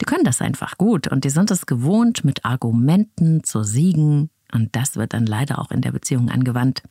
Die 0.00 0.04
können 0.04 0.24
das 0.24 0.42
einfach 0.42 0.76
gut 0.76 1.08
und 1.08 1.24
die 1.24 1.30
sind 1.30 1.50
es 1.50 1.64
gewohnt, 1.64 2.24
mit 2.24 2.44
Argumenten 2.44 3.42
zu 3.44 3.62
siegen, 3.62 4.30
und 4.52 4.74
das 4.76 4.96
wird 4.96 5.14
dann 5.14 5.26
leider 5.26 5.58
auch 5.58 5.70
in 5.70 5.80
der 5.80 5.92
Beziehung 5.92 6.28
angewandt. 6.28 6.82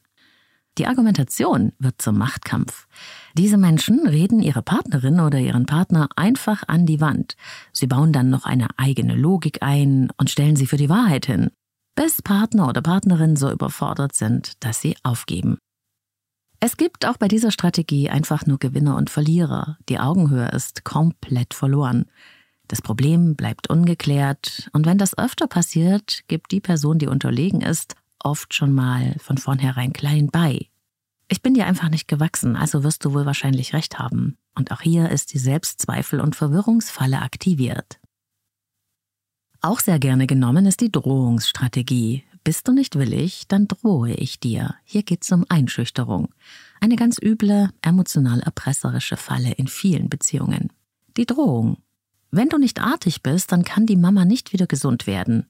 Die 0.78 0.88
Argumentation 0.88 1.74
wird 1.80 2.02
zum 2.02 2.18
Machtkampf. 2.18 2.88
Diese 3.38 3.58
Menschen 3.58 4.08
reden 4.08 4.42
ihre 4.42 4.62
Partnerin 4.62 5.20
oder 5.20 5.40
ihren 5.40 5.66
Partner 5.66 6.08
einfach 6.16 6.64
an 6.68 6.86
die 6.86 7.02
Wand. 7.02 7.36
Sie 7.74 7.88
bauen 7.88 8.14
dann 8.14 8.30
noch 8.30 8.46
eine 8.46 8.68
eigene 8.78 9.16
Logik 9.16 9.62
ein 9.62 10.10
und 10.18 10.30
stellen 10.30 10.56
sie 10.56 10.68
für 10.68 10.78
die 10.78 10.90
Wahrheit 10.90 11.26
hin 11.26 11.50
bis 12.00 12.22
Partner 12.22 12.70
oder 12.70 12.82
Partnerin 12.82 13.36
so 13.36 13.52
überfordert 13.52 14.16
sind, 14.16 14.54
dass 14.64 14.80
sie 14.80 14.96
aufgeben. 15.04 15.58
Es 16.62 16.78
gibt 16.78 17.06
auch 17.06 17.18
bei 17.18 17.28
dieser 17.28 17.52
Strategie 17.52 18.10
einfach 18.10 18.46
nur 18.46 18.58
Gewinner 18.58 18.96
und 18.96 19.10
Verlierer. 19.10 19.78
Die 19.90 20.00
Augenhöhe 20.00 20.48
ist 20.48 20.86
komplett 20.86 21.54
verloren. 21.54 22.06
Das 22.70 22.82
Problem 22.82 23.36
bleibt 23.36 23.70
ungeklärt 23.70 24.70
und 24.72 24.86
wenn 24.86 24.98
das 24.98 25.18
öfter 25.18 25.48
passiert, 25.48 26.22
gibt 26.30 26.54
die 26.54 26.62
Person, 26.62 27.00
die 27.00 27.08
unterlegen 27.08 27.60
ist, 27.60 27.96
oft 28.24 28.54
schon 28.54 28.74
mal 28.74 29.16
von 29.20 29.38
vornherein 29.38 29.94
klein 29.94 30.28
bei. 30.28 30.68
Ich 31.28 31.42
bin 31.42 31.54
dir 31.54 31.68
einfach 31.68 31.90
nicht 31.90 32.08
gewachsen, 32.08 32.56
also 32.56 32.84
wirst 32.84 33.06
du 33.06 33.14
wohl 33.14 33.26
wahrscheinlich 33.26 33.74
recht 33.74 34.00
haben. 34.00 34.38
Und 34.56 34.72
auch 34.72 34.82
hier 34.82 35.10
ist 35.10 35.34
die 35.34 35.40
Selbstzweifel- 35.40 36.20
und 36.20 36.36
Verwirrungsfalle 36.36 37.22
aktiviert. 37.22 38.00
Auch 39.62 39.80
sehr 39.80 40.00
gerne 40.00 40.26
genommen 40.26 40.66
ist 40.66 40.82
die 40.82 40.92
Drohungsstrategie. 40.92 42.24
Bist 42.44 42.68
du 42.68 42.72
nicht 42.72 42.98
willig, 42.98 43.44
dann 43.48 43.68
drohe 43.68 44.14
ich 44.14 44.40
dir. 44.40 44.76
Hier 44.86 45.04
geht's 45.04 45.32
um 45.32 45.46
Einschüchterung. 45.50 46.34
Eine 46.80 46.96
ganz 46.96 47.20
üble, 47.22 47.70
emotional 47.82 48.40
erpresserische 48.40 49.18
Falle 49.18 49.52
in 49.52 49.68
vielen 49.68 50.10
Beziehungen. 50.10 50.72
Die 51.18 51.26
Drohung. 51.26 51.78
Wenn 52.32 52.50
du 52.50 52.58
nicht 52.58 52.80
artig 52.80 53.22
bist, 53.22 53.52
dann 53.52 53.64
kann 53.64 53.86
die 53.86 53.98
Mama 53.98 54.24
nicht 54.24 54.54
wieder 54.54 54.68
gesund 54.68 55.06
werden. 55.06 55.48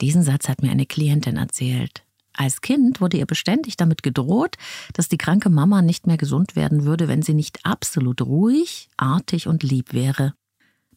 Diesen 0.00 0.22
Satz 0.22 0.48
hat 0.48 0.62
mir 0.62 0.70
eine 0.70 0.86
Klientin 0.86 1.36
erzählt. 1.36 2.04
Als 2.34 2.60
Kind 2.60 3.00
wurde 3.00 3.18
ihr 3.18 3.26
beständig 3.26 3.76
damit 3.76 4.02
gedroht, 4.02 4.56
dass 4.94 5.08
die 5.08 5.18
kranke 5.18 5.50
Mama 5.50 5.82
nicht 5.82 6.06
mehr 6.06 6.16
gesund 6.16 6.56
werden 6.56 6.84
würde, 6.84 7.08
wenn 7.08 7.22
sie 7.22 7.34
nicht 7.34 7.64
absolut 7.64 8.22
ruhig, 8.22 8.88
artig 8.96 9.46
und 9.46 9.62
lieb 9.62 9.92
wäre. 9.92 10.34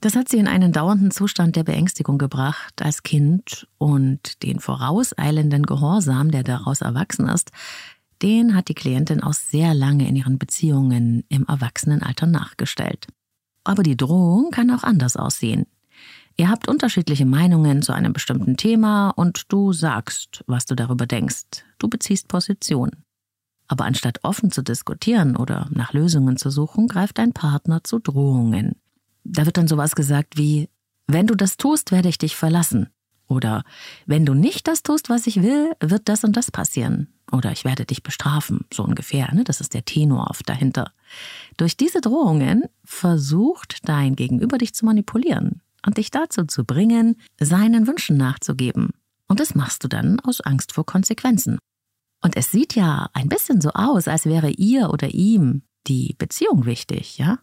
Das 0.01 0.15
hat 0.15 0.29
sie 0.29 0.37
in 0.37 0.47
einen 0.47 0.71
dauernden 0.71 1.11
Zustand 1.11 1.55
der 1.55 1.63
Beängstigung 1.63 2.17
gebracht 2.17 2.81
als 2.81 3.03
Kind 3.03 3.67
und 3.77 4.43
den 4.43 4.59
vorauseilenden 4.59 5.63
Gehorsam, 5.63 6.31
der 6.31 6.43
daraus 6.43 6.81
erwachsen 6.81 7.27
ist, 7.27 7.51
den 8.21 8.55
hat 8.55 8.69
die 8.69 8.75
Klientin 8.75 9.21
auch 9.21 9.33
sehr 9.33 9.73
lange 9.73 10.07
in 10.07 10.15
ihren 10.15 10.37
Beziehungen 10.37 11.23
im 11.29 11.45
Erwachsenenalter 11.47 12.27
nachgestellt. 12.27 13.07
Aber 13.63 13.83
die 13.83 13.97
Drohung 13.97 14.51
kann 14.51 14.71
auch 14.71 14.83
anders 14.83 15.17
aussehen. 15.17 15.65
Ihr 16.37 16.49
habt 16.49 16.67
unterschiedliche 16.67 17.25
Meinungen 17.25 17.81
zu 17.81 17.93
einem 17.93 18.11
bestimmten 18.11 18.57
Thema 18.57 19.11
und 19.11 19.51
du 19.53 19.71
sagst, 19.71 20.43
was 20.47 20.65
du 20.65 20.75
darüber 20.75 21.07
denkst. 21.07 21.63
Du 21.79 21.87
beziehst 21.87 22.27
Position. 22.27 22.91
Aber 23.67 23.85
anstatt 23.85 24.19
offen 24.23 24.51
zu 24.51 24.61
diskutieren 24.61 25.37
oder 25.37 25.67
nach 25.71 25.93
Lösungen 25.93 26.35
zu 26.35 26.49
suchen, 26.49 26.87
greift 26.87 27.19
dein 27.19 27.31
Partner 27.31 27.83
zu 27.83 27.99
Drohungen. 27.99 28.75
Da 29.23 29.45
wird 29.45 29.57
dann 29.57 29.69
sowas 29.69 29.95
gesagt 29.95 30.37
wie, 30.37 30.69
wenn 31.07 31.25
du 31.25 31.35
das 31.35 31.55
tust, 31.55 31.91
werde 31.91 32.09
ich 32.09 32.17
dich 32.17 32.35
verlassen. 32.35 32.89
Oder 33.27 33.63
wenn 34.05 34.25
du 34.25 34.33
nicht 34.33 34.67
das 34.67 34.83
tust, 34.83 35.09
was 35.09 35.27
ich 35.27 35.41
will, 35.41 35.71
wird 35.79 36.09
das 36.09 36.23
und 36.23 36.35
das 36.35 36.51
passieren. 36.51 37.07
Oder 37.31 37.51
ich 37.51 37.63
werde 37.63 37.85
dich 37.85 38.03
bestrafen, 38.03 38.65
so 38.71 38.83
ungefähr. 38.83 39.33
Ne? 39.33 39.45
Das 39.45 39.61
ist 39.61 39.73
der 39.73 39.85
Tenor 39.85 40.29
oft 40.29 40.47
dahinter. 40.47 40.91
Durch 41.57 41.75
diese 41.75 42.01
Drohungen 42.01 42.65
versucht 42.83 43.87
dein 43.89 44.15
Gegenüber 44.15 44.57
dich 44.59 44.75
zu 44.75 44.85
manipulieren 44.85 45.61
und 45.85 45.97
dich 45.97 46.11
dazu 46.11 46.45
zu 46.45 46.63
bringen, 46.65 47.15
seinen 47.39 47.87
Wünschen 47.87 48.17
nachzugeben. 48.17 48.91
Und 49.27 49.39
das 49.39 49.55
machst 49.55 49.83
du 49.83 49.87
dann 49.87 50.19
aus 50.19 50.41
Angst 50.41 50.71
vor 50.71 50.85
Konsequenzen. 50.85 51.57
Und 52.21 52.35
es 52.37 52.51
sieht 52.51 52.75
ja 52.75 53.09
ein 53.13 53.29
bisschen 53.29 53.61
so 53.61 53.69
aus, 53.71 54.07
als 54.07 54.25
wäre 54.25 54.49
ihr 54.49 54.89
oder 54.89 55.09
ihm 55.09 55.63
die 55.87 56.15
Beziehung 56.17 56.65
wichtig, 56.65 57.17
ja? 57.17 57.39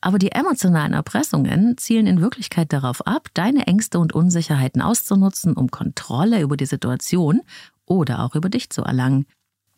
Aber 0.00 0.18
die 0.18 0.32
emotionalen 0.32 0.92
Erpressungen 0.92 1.78
zielen 1.78 2.06
in 2.06 2.20
Wirklichkeit 2.20 2.72
darauf 2.74 3.06
ab, 3.06 3.28
deine 3.32 3.66
Ängste 3.66 3.98
und 3.98 4.12
Unsicherheiten 4.12 4.82
auszunutzen, 4.82 5.54
um 5.54 5.70
Kontrolle 5.70 6.42
über 6.42 6.58
die 6.58 6.66
Situation 6.66 7.40
oder 7.86 8.22
auch 8.22 8.34
über 8.34 8.50
dich 8.50 8.68
zu 8.68 8.82
erlangen. 8.82 9.24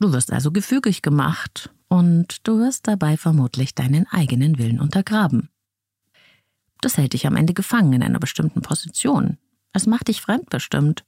Du 0.01 0.13
wirst 0.13 0.33
also 0.33 0.51
gefügig 0.51 1.03
gemacht 1.03 1.71
und 1.89 2.47
du 2.47 2.59
wirst 2.59 2.89
dabei 2.89 3.17
vermutlich 3.17 3.75
deinen 3.77 4.07
eigenen 4.09 4.59
Willen 4.59 4.81
untergraben. 4.81 5.49
Das 6.80 6.97
hält 6.97 7.12
dich 7.12 7.26
am 7.26 7.37
Ende 7.37 7.54
gefangen 7.54 7.92
in 7.92 8.02
einer 8.02 8.18
bestimmten 8.18 8.62
Position. 8.62 9.38
Es 9.73 9.87
macht 9.87 10.09
dich 10.09 10.21
fremdbestimmt 10.21 11.04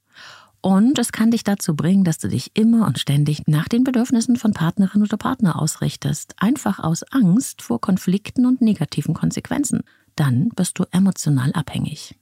und 0.61 0.99
es 0.99 1.11
kann 1.11 1.31
dich 1.31 1.43
dazu 1.43 1.75
bringen, 1.75 2.03
dass 2.03 2.17
du 2.17 2.27
dich 2.27 2.51
immer 2.55 2.85
und 2.85 2.99
ständig 2.99 3.43
nach 3.47 3.69
den 3.69 3.83
Bedürfnissen 3.83 4.35
von 4.35 4.53
Partnerin 4.53 5.01
oder 5.01 5.15
Partner 5.17 5.59
ausrichtest, 5.59 6.35
einfach 6.37 6.79
aus 6.79 7.03
Angst 7.03 7.61
vor 7.61 7.79
Konflikten 7.79 8.45
und 8.45 8.61
negativen 8.61 9.13
Konsequenzen. 9.13 9.83
Dann 10.15 10.49
bist 10.49 10.77
du 10.77 10.85
emotional 10.91 11.53
abhängig. 11.53 12.19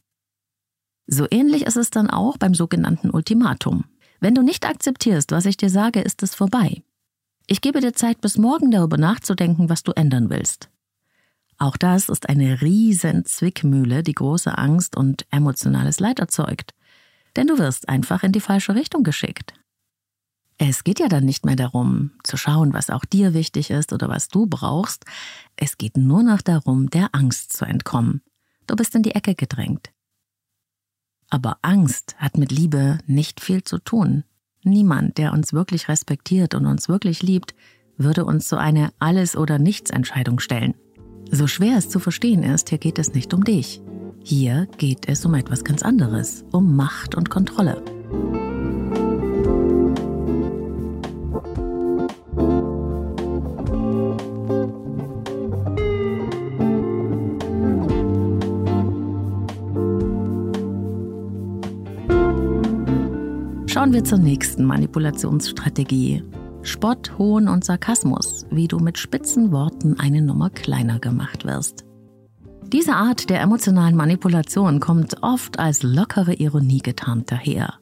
So 1.07 1.25
ähnlich 1.31 1.63
ist 1.63 1.77
es 1.77 1.89
dann 1.89 2.09
auch 2.09 2.37
beim 2.37 2.53
sogenannten 2.53 3.09
Ultimatum. 3.09 3.85
Wenn 4.19 4.35
du 4.35 4.43
nicht 4.43 4.65
akzeptierst, 4.65 5.31
was 5.31 5.45
ich 5.45 5.57
dir 5.57 5.69
sage, 5.69 6.01
ist 6.01 6.21
es 6.21 6.35
vorbei. 6.35 6.83
Ich 7.47 7.61
gebe 7.61 7.79
dir 7.79 7.93
Zeit 7.93 8.21
bis 8.21 8.37
morgen 8.37 8.71
darüber 8.71 8.97
nachzudenken, 8.97 9.69
was 9.69 9.83
du 9.83 9.93
ändern 9.93 10.29
willst. 10.29 10.69
Auch 11.57 11.77
das 11.77 12.09
ist 12.09 12.29
eine 12.29 12.61
riesen 12.61 13.25
Zwickmühle, 13.25 14.03
die 14.03 14.13
große 14.13 14.57
Angst 14.57 14.95
und 14.95 15.25
emotionales 15.31 15.99
Leid 15.99 16.19
erzeugt 16.19 16.73
denn 17.37 17.47
du 17.47 17.57
wirst 17.57 17.87
einfach 17.87 18.23
in 18.23 18.31
die 18.31 18.41
falsche 18.41 18.75
Richtung 18.75 19.03
geschickt. 19.03 19.53
Es 20.57 20.83
geht 20.83 20.99
ja 20.99 21.07
dann 21.07 21.23
nicht 21.23 21.45
mehr 21.45 21.55
darum, 21.55 22.11
zu 22.23 22.35
schauen, 22.35 22.73
was 22.73 22.89
auch 22.89 23.05
dir 23.05 23.35
wichtig 23.35 23.69
ist 23.69 23.93
oder 23.93 24.09
was 24.09 24.27
du 24.27 24.47
brauchst. 24.47 25.05
Es 25.55 25.77
geht 25.77 25.97
nur 25.97 26.23
noch 26.23 26.41
darum, 26.41 26.89
der 26.89 27.09
Angst 27.13 27.53
zu 27.53 27.63
entkommen. 27.63 28.21
Du 28.65 28.75
bist 28.75 28.95
in 28.95 29.03
die 29.03 29.13
Ecke 29.13 29.35
gedrängt. 29.35 29.91
Aber 31.29 31.59
Angst 31.61 32.15
hat 32.17 32.37
mit 32.37 32.51
Liebe 32.51 32.97
nicht 33.05 33.39
viel 33.39 33.63
zu 33.63 33.77
tun. 33.77 34.23
Niemand, 34.63 35.19
der 35.19 35.31
uns 35.31 35.53
wirklich 35.53 35.89
respektiert 35.89 36.55
und 36.55 36.65
uns 36.65 36.89
wirklich 36.89 37.21
liebt, 37.21 37.53
würde 37.97 38.25
uns 38.25 38.49
so 38.49 38.55
eine 38.55 38.91
Alles- 38.97 39.37
oder 39.37 39.59
Nichts-Entscheidung 39.59 40.39
stellen. 40.39 40.73
So 41.31 41.45
schwer 41.45 41.77
es 41.77 41.89
zu 41.89 41.99
verstehen 41.99 42.43
ist, 42.43 42.69
hier 42.69 42.77
geht 42.77 42.99
es 42.99 43.13
nicht 43.13 43.33
um 43.33 43.43
dich. 43.43 43.81
Hier 44.23 44.67
geht 44.77 45.09
es 45.09 45.25
um 45.25 45.33
etwas 45.33 45.63
ganz 45.63 45.83
anderes, 45.83 46.45
um 46.51 46.75
Macht 46.75 47.15
und 47.15 47.29
Kontrolle. 47.29 47.81
Schauen 63.67 63.93
wir 63.93 64.03
zur 64.03 64.17
nächsten 64.17 64.65
Manipulationsstrategie. 64.65 66.23
Spott, 66.67 67.17
Hohn 67.17 67.47
und 67.47 67.63
Sarkasmus, 67.63 68.45
wie 68.51 68.67
du 68.67 68.79
mit 68.79 68.97
spitzen 68.97 69.51
Worten 69.51 69.97
eine 69.99 70.21
Nummer 70.21 70.49
kleiner 70.49 70.99
gemacht 70.99 71.45
wirst. 71.45 71.85
Diese 72.65 72.93
Art 72.93 73.29
der 73.29 73.39
emotionalen 73.39 73.95
Manipulation 73.95 74.81
kommt 74.81 75.23
oft 75.23 75.59
als 75.59 75.81
lockere 75.81 76.33
Ironie 76.33 76.79
getarnt 76.79 77.31
daher. 77.31 77.75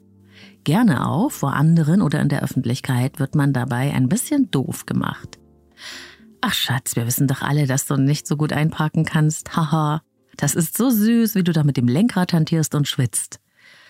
Gerne 0.64 1.08
auch 1.08 1.32
vor 1.32 1.54
anderen 1.54 2.04
oder 2.04 2.22
in 2.22 2.30
der 2.30 2.44
Öffentlichkeit 2.44 3.20
wird 3.20 3.34
man 3.34 3.54
dabei 3.54 3.92
ein 3.92 4.08
bisschen 4.08 4.52
doof 4.52 4.86
gemacht. 4.86 5.40
Ach 6.42 6.54
Schatz, 6.54 6.96
wir 6.96 7.08
wissen 7.08 7.28
doch 7.28 7.42
alle, 7.42 7.66
dass 7.66 7.88
du 7.88 7.98
nicht 7.98 8.28
so 8.28 8.38
gut 8.38 8.54
einparken 8.54 9.04
kannst. 9.04 9.58
Haha, 9.58 10.04
das 10.38 10.54
ist 10.54 10.78
so 10.78 10.92
süß, 10.92 11.34
wie 11.34 11.44
du 11.44 11.54
da 11.54 11.64
mit 11.64 11.78
dem 11.78 11.88
Lenkrad 11.88 12.34
hantierst 12.34 12.76
und 12.76 12.88
schwitzt. 12.88 13.40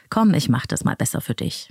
Komm, 0.09 0.33
ich 0.33 0.47
mach 0.47 0.65
das 0.65 0.85
mal 0.85 0.95
besser 0.95 1.19
für 1.19 1.35
dich. 1.35 1.69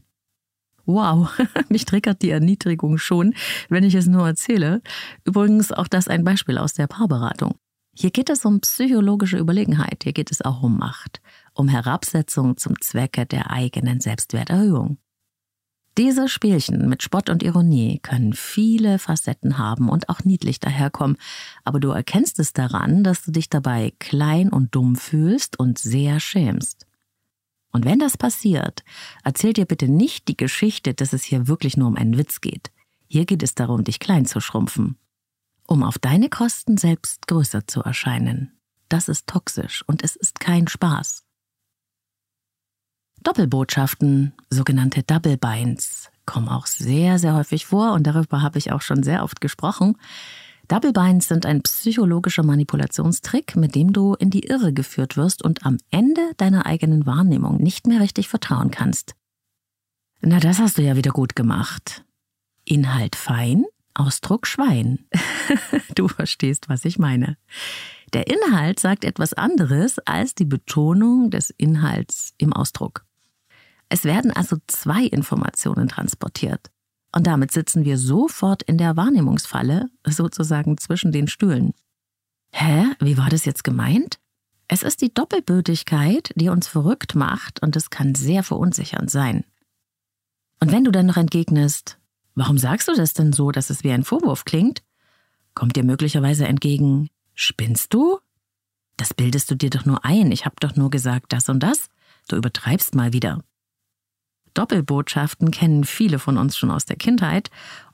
Wow, 0.87 1.31
mich 1.69 1.85
triggert 1.85 2.23
die 2.23 2.31
Erniedrigung 2.31 2.99
schon, 2.99 3.35
wenn 3.69 3.85
ich 3.85 3.95
es 3.95 4.07
nur 4.07 4.27
erzähle. 4.27 4.83
Übrigens 5.25 5.73
auch 5.73 5.89
das 5.89 6.09
ein 6.09 6.25
Beispiel 6.25 6.59
aus 6.59 6.75
der 6.75 6.87
Paarberatung. 6.87 7.55
Hier 7.97 8.11
geht 8.11 8.29
es 8.29 8.45
um 8.45 8.61
psychologische 8.61 9.39
Überlegenheit, 9.39 10.03
hier 10.03 10.13
geht 10.13 10.33
es 10.33 10.43
auch 10.43 10.63
um 10.63 10.79
Macht, 10.79 11.21
um 11.55 11.69
Herabsetzung 11.69 12.57
zum 12.57 12.81
Zwecke 12.81 13.25
der 13.25 13.51
eigenen 13.51 14.01
Selbstwerterhöhung. 14.01 14.99
Diese 15.97 16.29
Spielchen 16.29 16.89
mit 16.89 17.05
Spott 17.05 17.31
und 17.31 17.45
Ironie 17.45 18.01
können 18.01 18.33
viele 18.33 18.99
Facetten 18.99 19.59
haben 19.59 19.89
und 19.89 20.09
auch 20.09 20.25
niedlich 20.25 20.59
daherkommen, 20.59 21.17
aber 21.63 21.79
du 21.79 21.91
erkennst 21.91 22.41
es 22.41 22.53
daran, 22.53 23.05
dass 23.05 23.23
du 23.23 23.31
dich 23.31 23.49
dabei 23.49 23.93
klein 24.01 24.49
und 24.49 24.75
dumm 24.75 24.97
fühlst 24.97 25.57
und 25.57 25.79
sehr 25.79 26.19
schämst. 26.19 26.89
Und 27.75 27.85
wenn 27.85 27.99
das 27.99 28.17
passiert, 28.17 28.85
erzähl 29.25 29.53
dir 29.53 29.67
bitte 29.67 29.89
nicht 29.89 30.29
die 30.29 30.37
Geschichte, 30.37 30.95
dass 30.95 31.13
es 31.13 31.25
hier 31.25 31.49
wirklich 31.49 31.77
nur 31.77 31.89
um 31.89 31.97
einen 31.97 32.17
Witz 32.17 32.41
geht. 32.41 32.71
Hier 33.09 33.27
geht 33.27 33.43
es 33.43 33.57
darum, 33.57 33.83
dich 33.83 33.99
klein 33.99 34.27
zu 34.27 34.41
schrumpfen. 34.41 34.97
Um 35.67 35.83
auf 35.83 35.99
deine 35.99 36.29
Kosten 36.29 36.77
selbst 36.77 37.27
größer 37.27 37.67
zu 37.67 37.83
erscheinen. 37.83 38.57
Das 38.89 39.09
ist 39.09 39.27
toxisch 39.27 39.83
und 39.89 40.05
es 40.05 40.15
ist 40.15 40.39
kein 40.39 40.69
Spaß. 40.69 41.25
Doppelbotschaften, 43.25 44.35
sogenannte 44.51 45.03
Double 45.03 45.37
Binds, 45.37 46.13
kommen 46.27 46.49
auch 46.49 46.67
sehr, 46.67 47.19
sehr 47.19 47.35
häufig 47.35 47.67
vor 47.67 47.93
und 47.95 48.07
darüber 48.07 48.41
habe 48.41 48.59
ich 48.59 48.71
auch 48.71 48.83
schon 48.83 49.03
sehr 49.03 49.25
oft 49.25 49.41
gesprochen. 49.41 49.97
Double 50.69 50.93
Binds 50.93 51.29
sind 51.29 51.45
ein 51.45 51.63
psychologischer 51.63 52.43
Manipulationstrick, 52.43 53.55
mit 53.57 53.75
dem 53.75 53.93
du 53.93 54.15
in 54.15 54.31
die 54.31 54.45
Irre 54.45 54.73
geführt 54.73 55.17
wirst 55.17 55.45
und 55.45 55.67
am 55.67 55.79
Ende 55.91 56.23
deiner 56.37 56.67
eigenen 56.67 57.07
Wahrnehmung 57.07 57.63
nicht 57.63 57.87
mehr 57.87 58.01
richtig 58.01 58.29
vertrauen 58.29 58.71
kannst. 58.71 59.15
Na, 60.21 60.41
das 60.41 60.59
hast 60.59 60.79
du 60.79 60.83
ja 60.83 60.97
wieder 60.97 61.11
gut 61.11 61.37
gemacht. 61.37 62.05
Inhalt 62.65 63.15
fein, 63.15 63.65
Ausdruck 63.93 64.47
Schwein. 64.47 65.07
du 65.95 66.09
verstehst, 66.09 66.69
was 66.71 66.85
ich 66.87 66.99
meine. 66.99 67.37
Der 68.15 68.27
Inhalt 68.29 68.81
sagt 68.81 69.05
etwas 69.05 69.35
anderes 69.35 69.99
als 69.99 70.35
die 70.35 70.47
Betonung 70.47 71.31
des 71.31 71.51
Inhalts 71.51 72.33
im 72.39 72.53
Ausdruck. 72.55 73.05
Es 73.91 74.05
werden 74.05 74.31
also 74.31 74.57
zwei 74.67 75.05
Informationen 75.05 75.89
transportiert. 75.89 76.71
Und 77.15 77.29
damit 77.29 77.53
sitzen 77.53 77.85
wir 77.85 77.97
sofort 77.97 78.65
in 78.65 78.77
der 78.77 78.97
Wahrnehmungsfalle, 78.97 79.89
sozusagen 80.05 80.79
zwischen 80.79 81.13
den 81.13 81.29
Stühlen. 81.29 81.73
Hä? 82.51 82.87
Wie 82.99 83.17
war 83.17 83.29
das 83.29 83.45
jetzt 83.45 83.63
gemeint? 83.63 84.19
Es 84.67 84.83
ist 84.83 85.01
die 85.01 85.15
Doppelbötigkeit, 85.15 86.33
die 86.35 86.49
uns 86.49 86.67
verrückt 86.67 87.15
macht 87.15 87.63
und 87.63 87.77
es 87.77 87.91
kann 87.91 88.17
sehr 88.17 88.43
verunsichernd 88.43 89.13
sein. 89.13 89.45
Und 90.59 90.73
wenn 90.73 90.83
du 90.83 90.91
dann 90.91 91.07
noch 91.07 91.17
entgegnest, 91.17 91.99
warum 92.35 92.59
sagst 92.59 92.89
du 92.89 92.95
das 92.95 93.13
denn 93.13 93.33
so, 93.33 93.53
dass 93.53 93.71
es 93.71 93.85
wie 93.85 93.93
ein 93.93 94.03
Vorwurf 94.03 94.45
klingt, 94.45 94.83
kommt 95.55 95.77
dir 95.77 95.85
möglicherweise 95.85 96.49
entgegen, 96.49 97.11
spinnst 97.35 97.95
du? 97.95 98.19
Das 98.97 99.15
bildest 99.15 99.53
du 99.53 99.55
dir 99.55 99.71
doch 99.71 99.85
nur 99.85 100.05
ein, 100.05 100.33
ich 100.33 100.47
hab 100.47 100.59
doch 100.59 100.75
nur 100.75 100.91
gesagt 100.91 101.33
das 101.33 101.49
und 101.49 101.61
das, 101.61 101.91
du 102.27 102.35
übertreibst 102.35 102.97
mal 102.97 103.13
wieder. 103.13 103.45
Doppelbotschaften 104.55 105.51
kennen 105.51 105.85
viele 105.85 106.19
von 106.19 106.39
uns 106.39 106.57
schon 106.57 106.71
aus 106.71 106.87
der 106.87 106.97
Kindheit 106.97 107.51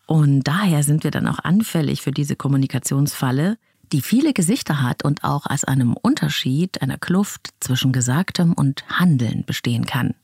und 0.07 0.43
daher 0.43 0.83
sind 0.83 1.05
wir 1.05 1.11
dann 1.11 1.27
auch 1.27 1.39
anfällig 1.39 2.03
für 2.03 2.11
diese 2.11 2.37
Kommunikationsfalle, 2.37 3.59
die 3.93 4.03
viele 4.03 4.33
Gesichter 4.33 4.83
hat 4.83 5.05
und 5.05 5.25
auch 5.25 5.47
als 5.47 5.65
einem 5.65 5.95
Unterschied, 5.95 6.83
einer 6.83 6.99
Kluft 6.99 7.51
zwischen 7.61 7.93
Gesagtem 7.93 8.53
und 8.53 8.85
Handeln 8.89 9.45
bestehen 9.45 9.87
kann. 9.87 10.15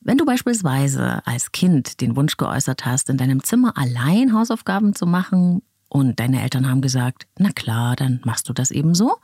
Wenn 0.00 0.18
du 0.18 0.24
beispielsweise 0.24 1.26
als 1.26 1.50
Kind 1.50 2.00
den 2.00 2.14
Wunsch 2.14 2.36
geäußert 2.36 2.84
hast, 2.84 3.10
in 3.10 3.16
deinem 3.16 3.42
Zimmer 3.42 3.76
allein 3.76 4.32
Hausaufgaben 4.32 4.94
zu 4.94 5.04
machen, 5.04 5.62
und 5.96 6.20
deine 6.20 6.42
Eltern 6.42 6.68
haben 6.68 6.82
gesagt, 6.82 7.26
na 7.38 7.50
klar, 7.52 7.96
dann 7.96 8.20
machst 8.22 8.50
du 8.50 8.52
das 8.52 8.70
eben 8.70 8.94
so. 8.94 9.16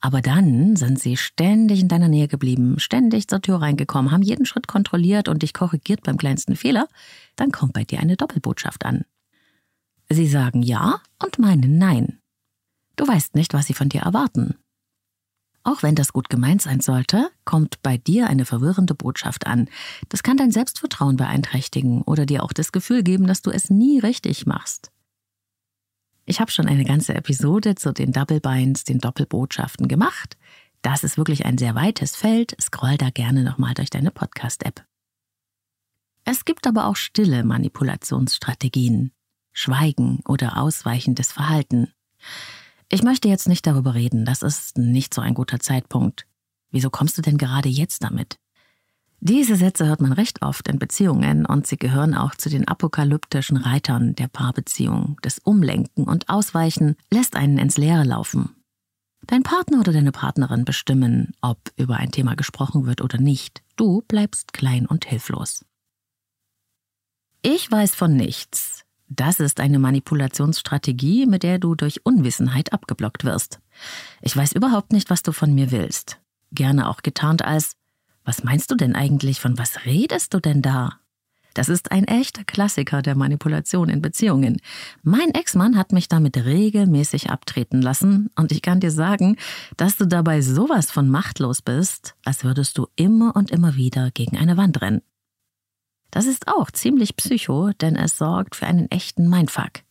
Aber 0.00 0.22
dann 0.22 0.74
sind 0.74 0.98
sie 0.98 1.18
ständig 1.18 1.82
in 1.82 1.88
deiner 1.88 2.08
Nähe 2.08 2.26
geblieben, 2.26 2.76
ständig 2.78 3.28
zur 3.28 3.42
Tür 3.42 3.60
reingekommen, 3.60 4.10
haben 4.10 4.22
jeden 4.22 4.46
Schritt 4.46 4.66
kontrolliert 4.66 5.28
und 5.28 5.42
dich 5.42 5.52
korrigiert 5.52 6.04
beim 6.04 6.16
kleinsten 6.16 6.56
Fehler. 6.56 6.88
Dann 7.36 7.52
kommt 7.52 7.74
bei 7.74 7.84
dir 7.84 8.00
eine 8.00 8.16
Doppelbotschaft 8.16 8.86
an. 8.86 9.04
Sie 10.08 10.26
sagen 10.26 10.62
ja 10.62 11.02
und 11.22 11.38
meinen 11.38 11.76
nein. 11.76 12.18
Du 12.96 13.06
weißt 13.06 13.34
nicht, 13.34 13.52
was 13.52 13.66
sie 13.66 13.74
von 13.74 13.90
dir 13.90 14.00
erwarten. 14.00 14.54
Auch 15.64 15.82
wenn 15.82 15.96
das 15.96 16.14
gut 16.14 16.30
gemeint 16.30 16.62
sein 16.62 16.80
sollte, 16.80 17.28
kommt 17.44 17.82
bei 17.82 17.98
dir 17.98 18.28
eine 18.28 18.46
verwirrende 18.46 18.94
Botschaft 18.94 19.46
an. 19.46 19.68
Das 20.08 20.22
kann 20.22 20.38
dein 20.38 20.50
Selbstvertrauen 20.50 21.18
beeinträchtigen 21.18 22.00
oder 22.02 22.24
dir 22.24 22.42
auch 22.42 22.54
das 22.54 22.72
Gefühl 22.72 23.02
geben, 23.02 23.26
dass 23.26 23.42
du 23.42 23.50
es 23.50 23.68
nie 23.68 23.98
richtig 23.98 24.46
machst. 24.46 24.92
Ich 26.28 26.40
habe 26.40 26.50
schon 26.50 26.66
eine 26.66 26.84
ganze 26.84 27.14
Episode 27.14 27.76
zu 27.76 27.92
den 27.92 28.10
Double 28.10 28.40
Binds, 28.40 28.82
den 28.82 28.98
Doppelbotschaften 28.98 29.86
gemacht. 29.86 30.36
Das 30.82 31.04
ist 31.04 31.16
wirklich 31.16 31.46
ein 31.46 31.56
sehr 31.56 31.76
weites 31.76 32.16
Feld. 32.16 32.56
Scroll 32.60 32.98
da 32.98 33.10
gerne 33.10 33.44
nochmal 33.44 33.74
durch 33.74 33.90
deine 33.90 34.10
Podcast-App. 34.10 34.84
Es 36.24 36.44
gibt 36.44 36.66
aber 36.66 36.86
auch 36.86 36.96
stille 36.96 37.44
Manipulationsstrategien. 37.44 39.12
Schweigen 39.52 40.18
oder 40.26 40.56
ausweichendes 40.56 41.30
Verhalten. 41.30 41.92
Ich 42.88 43.04
möchte 43.04 43.28
jetzt 43.28 43.46
nicht 43.46 43.64
darüber 43.64 43.94
reden, 43.94 44.24
das 44.24 44.42
ist 44.42 44.76
nicht 44.76 45.14
so 45.14 45.20
ein 45.22 45.34
guter 45.34 45.60
Zeitpunkt. 45.60 46.26
Wieso 46.72 46.90
kommst 46.90 47.16
du 47.16 47.22
denn 47.22 47.38
gerade 47.38 47.68
jetzt 47.68 48.02
damit? 48.02 48.36
Diese 49.20 49.56
Sätze 49.56 49.86
hört 49.86 50.00
man 50.00 50.12
recht 50.12 50.42
oft 50.42 50.68
in 50.68 50.78
Beziehungen 50.78 51.46
und 51.46 51.66
sie 51.66 51.78
gehören 51.78 52.14
auch 52.14 52.34
zu 52.34 52.48
den 52.48 52.68
apokalyptischen 52.68 53.56
Reitern 53.56 54.14
der 54.14 54.28
Paarbeziehung. 54.28 55.18
Das 55.22 55.38
Umlenken 55.38 56.04
und 56.04 56.28
Ausweichen 56.28 56.96
lässt 57.10 57.34
einen 57.34 57.58
ins 57.58 57.78
Leere 57.78 58.04
laufen. 58.04 58.54
Dein 59.26 59.42
Partner 59.42 59.80
oder 59.80 59.92
deine 59.92 60.12
Partnerin 60.12 60.64
bestimmen, 60.64 61.32
ob 61.40 61.58
über 61.76 61.96
ein 61.96 62.12
Thema 62.12 62.36
gesprochen 62.36 62.86
wird 62.86 63.00
oder 63.00 63.18
nicht. 63.18 63.62
Du 63.76 64.02
bleibst 64.06 64.52
klein 64.52 64.86
und 64.86 65.04
hilflos. 65.06 65.64
Ich 67.42 67.70
weiß 67.70 67.94
von 67.94 68.14
nichts. 68.14 68.84
Das 69.08 69.40
ist 69.40 69.60
eine 69.60 69.78
Manipulationsstrategie, 69.78 71.26
mit 71.26 71.42
der 71.42 71.58
du 71.58 71.74
durch 71.74 72.04
Unwissenheit 72.04 72.72
abgeblockt 72.72 73.24
wirst. 73.24 73.60
Ich 74.20 74.36
weiß 74.36 74.52
überhaupt 74.52 74.92
nicht, 74.92 75.10
was 75.10 75.22
du 75.22 75.32
von 75.32 75.54
mir 75.54 75.70
willst. 75.70 76.20
Gerne 76.52 76.88
auch 76.88 77.02
getarnt 77.02 77.44
als 77.44 77.76
was 78.26 78.44
meinst 78.44 78.70
du 78.70 78.74
denn 78.74 78.94
eigentlich? 78.94 79.40
Von 79.40 79.56
was 79.56 79.86
redest 79.86 80.34
du 80.34 80.40
denn 80.40 80.60
da? 80.60 80.98
Das 81.54 81.70
ist 81.70 81.90
ein 81.90 82.04
echter 82.04 82.44
Klassiker 82.44 83.00
der 83.00 83.14
Manipulation 83.14 83.88
in 83.88 84.02
Beziehungen. 84.02 84.60
Mein 85.02 85.30
Ex-Mann 85.30 85.78
hat 85.78 85.90
mich 85.92 86.06
damit 86.06 86.36
regelmäßig 86.36 87.30
abtreten 87.30 87.80
lassen 87.80 88.28
und 88.36 88.52
ich 88.52 88.60
kann 88.60 88.80
dir 88.80 88.90
sagen, 88.90 89.36
dass 89.78 89.96
du 89.96 90.06
dabei 90.06 90.42
sowas 90.42 90.90
von 90.90 91.08
machtlos 91.08 91.62
bist, 91.62 92.14
als 92.26 92.44
würdest 92.44 92.76
du 92.76 92.88
immer 92.94 93.34
und 93.36 93.50
immer 93.50 93.74
wieder 93.74 94.10
gegen 94.10 94.36
eine 94.36 94.58
Wand 94.58 94.82
rennen. 94.82 95.00
Das 96.10 96.26
ist 96.26 96.48
auch 96.48 96.70
ziemlich 96.70 97.16
psycho, 97.16 97.70
denn 97.80 97.96
es 97.96 98.18
sorgt 98.18 98.56
für 98.56 98.66
einen 98.66 98.90
echten 98.90 99.30
Mindfuck. 99.30 99.82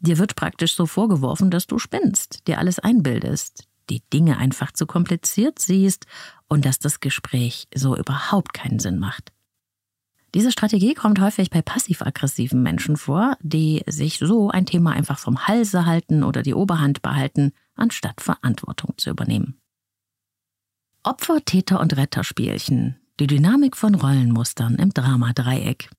Dir 0.00 0.18
wird 0.18 0.36
praktisch 0.36 0.74
so 0.74 0.86
vorgeworfen, 0.86 1.50
dass 1.50 1.66
du 1.66 1.78
spinnst, 1.78 2.46
dir 2.46 2.58
alles 2.58 2.78
einbildest, 2.78 3.67
die 3.90 4.02
Dinge 4.12 4.38
einfach 4.38 4.72
zu 4.72 4.86
kompliziert 4.86 5.58
siehst 5.58 6.06
und 6.48 6.64
dass 6.64 6.78
das 6.78 7.00
Gespräch 7.00 7.68
so 7.74 7.96
überhaupt 7.96 8.54
keinen 8.54 8.78
Sinn 8.78 8.98
macht. 8.98 9.32
Diese 10.34 10.52
Strategie 10.52 10.94
kommt 10.94 11.20
häufig 11.20 11.48
bei 11.48 11.62
passiv-aggressiven 11.62 12.62
Menschen 12.62 12.96
vor, 12.96 13.36
die 13.40 13.82
sich 13.86 14.18
so 14.18 14.50
ein 14.50 14.66
Thema 14.66 14.92
einfach 14.92 15.18
vom 15.18 15.48
Halse 15.48 15.86
halten 15.86 16.22
oder 16.22 16.42
die 16.42 16.54
Oberhand 16.54 17.00
behalten, 17.00 17.52
anstatt 17.74 18.20
Verantwortung 18.20 18.94
zu 18.98 19.08
übernehmen. 19.08 19.58
Opfer, 21.02 21.42
Täter 21.44 21.80
und 21.80 21.96
Retterspielchen. 21.96 23.00
Die 23.20 23.26
Dynamik 23.26 23.76
von 23.76 23.94
Rollenmustern 23.94 24.74
im 24.74 24.90
Drama-Dreieck. 24.90 25.90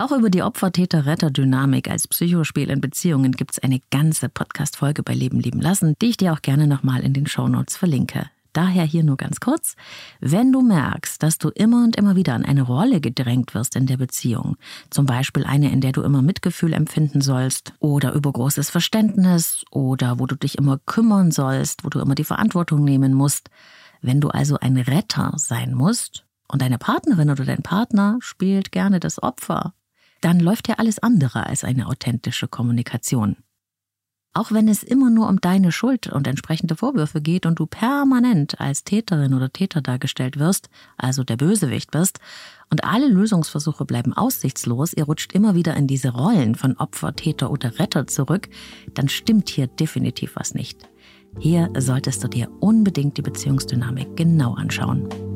Auch 0.00 0.12
über 0.12 0.30
die 0.30 0.42
Opfer-Täter-Retter-Dynamik 0.42 1.90
als 1.90 2.08
Psychospiel 2.08 2.70
in 2.70 2.80
Beziehungen 2.80 3.32
gibt 3.32 3.50
es 3.50 3.58
eine 3.58 3.82
ganze 3.90 4.30
Podcast-Folge 4.30 5.02
bei 5.02 5.12
Leben 5.12 5.40
lieben 5.40 5.60
lassen, 5.60 5.94
die 6.00 6.06
ich 6.06 6.16
dir 6.16 6.32
auch 6.32 6.40
gerne 6.40 6.66
nochmal 6.66 7.02
in 7.02 7.12
den 7.12 7.26
Shownotes 7.26 7.76
verlinke. 7.76 8.24
Daher 8.54 8.84
hier 8.84 9.04
nur 9.04 9.18
ganz 9.18 9.40
kurz. 9.40 9.76
Wenn 10.18 10.52
du 10.52 10.62
merkst, 10.62 11.22
dass 11.22 11.36
du 11.36 11.50
immer 11.50 11.84
und 11.84 11.96
immer 11.96 12.16
wieder 12.16 12.32
an 12.32 12.46
eine 12.46 12.62
Rolle 12.62 13.02
gedrängt 13.02 13.54
wirst 13.54 13.76
in 13.76 13.84
der 13.84 13.98
Beziehung, 13.98 14.56
zum 14.88 15.04
Beispiel 15.04 15.44
eine, 15.44 15.70
in 15.70 15.82
der 15.82 15.92
du 15.92 16.00
immer 16.00 16.22
Mitgefühl 16.22 16.72
empfinden 16.72 17.20
sollst 17.20 17.74
oder 17.78 18.14
übergroßes 18.14 18.70
Verständnis 18.70 19.66
oder 19.70 20.18
wo 20.18 20.24
du 20.24 20.34
dich 20.34 20.56
immer 20.56 20.78
kümmern 20.78 21.30
sollst, 21.30 21.84
wo 21.84 21.90
du 21.90 22.00
immer 22.00 22.14
die 22.14 22.24
Verantwortung 22.24 22.84
nehmen 22.84 23.12
musst, 23.12 23.50
wenn 24.00 24.22
du 24.22 24.28
also 24.28 24.56
ein 24.60 24.78
Retter 24.78 25.34
sein 25.36 25.74
musst 25.74 26.24
und 26.48 26.62
deine 26.62 26.78
Partnerin 26.78 27.28
oder 27.28 27.44
dein 27.44 27.62
Partner 27.62 28.16
spielt 28.22 28.72
gerne 28.72 28.98
das 28.98 29.22
Opfer, 29.22 29.74
dann 30.20 30.40
läuft 30.40 30.68
ja 30.68 30.76
alles 30.76 30.98
andere 30.98 31.46
als 31.46 31.64
eine 31.64 31.86
authentische 31.86 32.48
Kommunikation. 32.48 33.36
Auch 34.32 34.52
wenn 34.52 34.68
es 34.68 34.84
immer 34.84 35.10
nur 35.10 35.28
um 35.28 35.40
deine 35.40 35.72
Schuld 35.72 36.06
und 36.06 36.28
entsprechende 36.28 36.76
Vorwürfe 36.76 37.20
geht 37.20 37.46
und 37.46 37.58
du 37.58 37.66
permanent 37.66 38.60
als 38.60 38.84
Täterin 38.84 39.34
oder 39.34 39.52
Täter 39.52 39.80
dargestellt 39.80 40.38
wirst, 40.38 40.70
also 40.96 41.24
der 41.24 41.36
Bösewicht 41.36 41.90
bist, 41.90 42.20
und 42.70 42.84
alle 42.84 43.08
Lösungsversuche 43.08 43.84
bleiben 43.84 44.12
aussichtslos, 44.12 44.92
ihr 44.92 45.04
rutscht 45.04 45.32
immer 45.32 45.56
wieder 45.56 45.76
in 45.76 45.88
diese 45.88 46.10
Rollen 46.10 46.54
von 46.54 46.76
Opfer, 46.76 47.16
Täter 47.16 47.50
oder 47.50 47.80
Retter 47.80 48.06
zurück, 48.06 48.48
dann 48.94 49.08
stimmt 49.08 49.48
hier 49.48 49.66
definitiv 49.66 50.36
was 50.36 50.54
nicht. 50.54 50.88
Hier 51.40 51.68
solltest 51.76 52.22
du 52.22 52.28
dir 52.28 52.48
unbedingt 52.60 53.16
die 53.16 53.22
Beziehungsdynamik 53.22 54.16
genau 54.16 54.54
anschauen. 54.54 55.29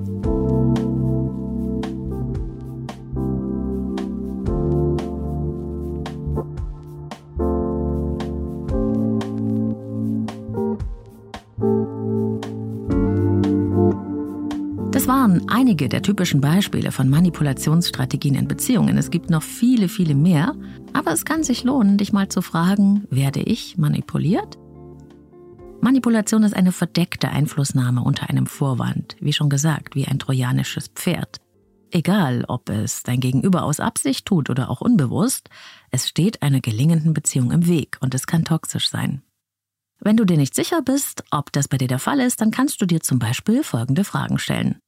Das 15.05 15.15
waren 15.15 15.47
einige 15.51 15.91
der 15.91 16.01
typischen 16.01 16.41
Beispiele 16.41 16.91
von 16.91 17.11
Manipulationsstrategien 17.11 18.37
in 18.37 18.49
Beziehungen. 18.49 18.97
Es 18.97 19.11
gibt 19.11 19.29
noch 19.29 19.43
viele, 19.43 19.91
viele 19.91 20.15
mehr, 20.15 20.55
aber 20.95 21.13
es 21.13 21.27
kann 21.27 21.43
sich 21.43 21.63
lohnen, 21.63 21.99
dich 21.99 22.15
mal 22.15 22.31
zu 22.31 22.41
fragen, 22.41 23.07
werde 23.11 23.41
ich 23.41 23.77
manipuliert? 23.77 24.57
Manipulation 25.83 26.43
ist 26.43 26.57
eine 26.57 26.73
verdeckte 26.73 27.29
Einflussnahme 27.29 28.03
unter 28.03 28.31
einem 28.31 28.47
Vorwand, 28.47 29.17
wie 29.21 29.35
schon 29.35 29.51
gesagt, 29.51 29.95
wie 29.95 30.07
ein 30.07 30.19
trojanisches 30.19 30.89
Pferd. 30.89 31.37
Egal, 31.91 32.47
ob 32.49 32.71
es 32.71 33.03
dein 33.03 33.21
Gegenüber 33.21 33.65
aus 33.65 33.81
Absicht 33.81 34.25
tut 34.25 34.49
oder 34.49 34.71
auch 34.71 34.81
unbewusst, 34.81 35.51
es 35.91 36.09
steht 36.09 36.41
einer 36.41 36.63
gelingenden 36.63 37.13
Beziehung 37.13 37.51
im 37.51 37.67
Weg 37.67 37.99
und 38.01 38.15
es 38.15 38.27
kann 38.27 38.47
toxisch 38.47 38.89
sein. 38.89 39.21
Wenn 40.01 40.17
du 40.17 40.25
dir 40.25 40.39
nicht 40.39 40.55
sicher 40.55 40.81
bist, 40.81 41.25
ob 41.31 41.53
das 41.53 41.69
bei 41.69 41.77
dir 41.77 41.89
der 41.89 41.99
Fall 41.99 42.21
ist, 42.21 42.41
dann 42.41 42.51
kannst 42.51 42.81
du 42.81 42.87
dir 42.87 43.03
zum 43.03 43.19
Beispiel 43.19 43.63
folgende 43.63 44.05
Fragen 44.05 44.39
stellen. 44.39 44.81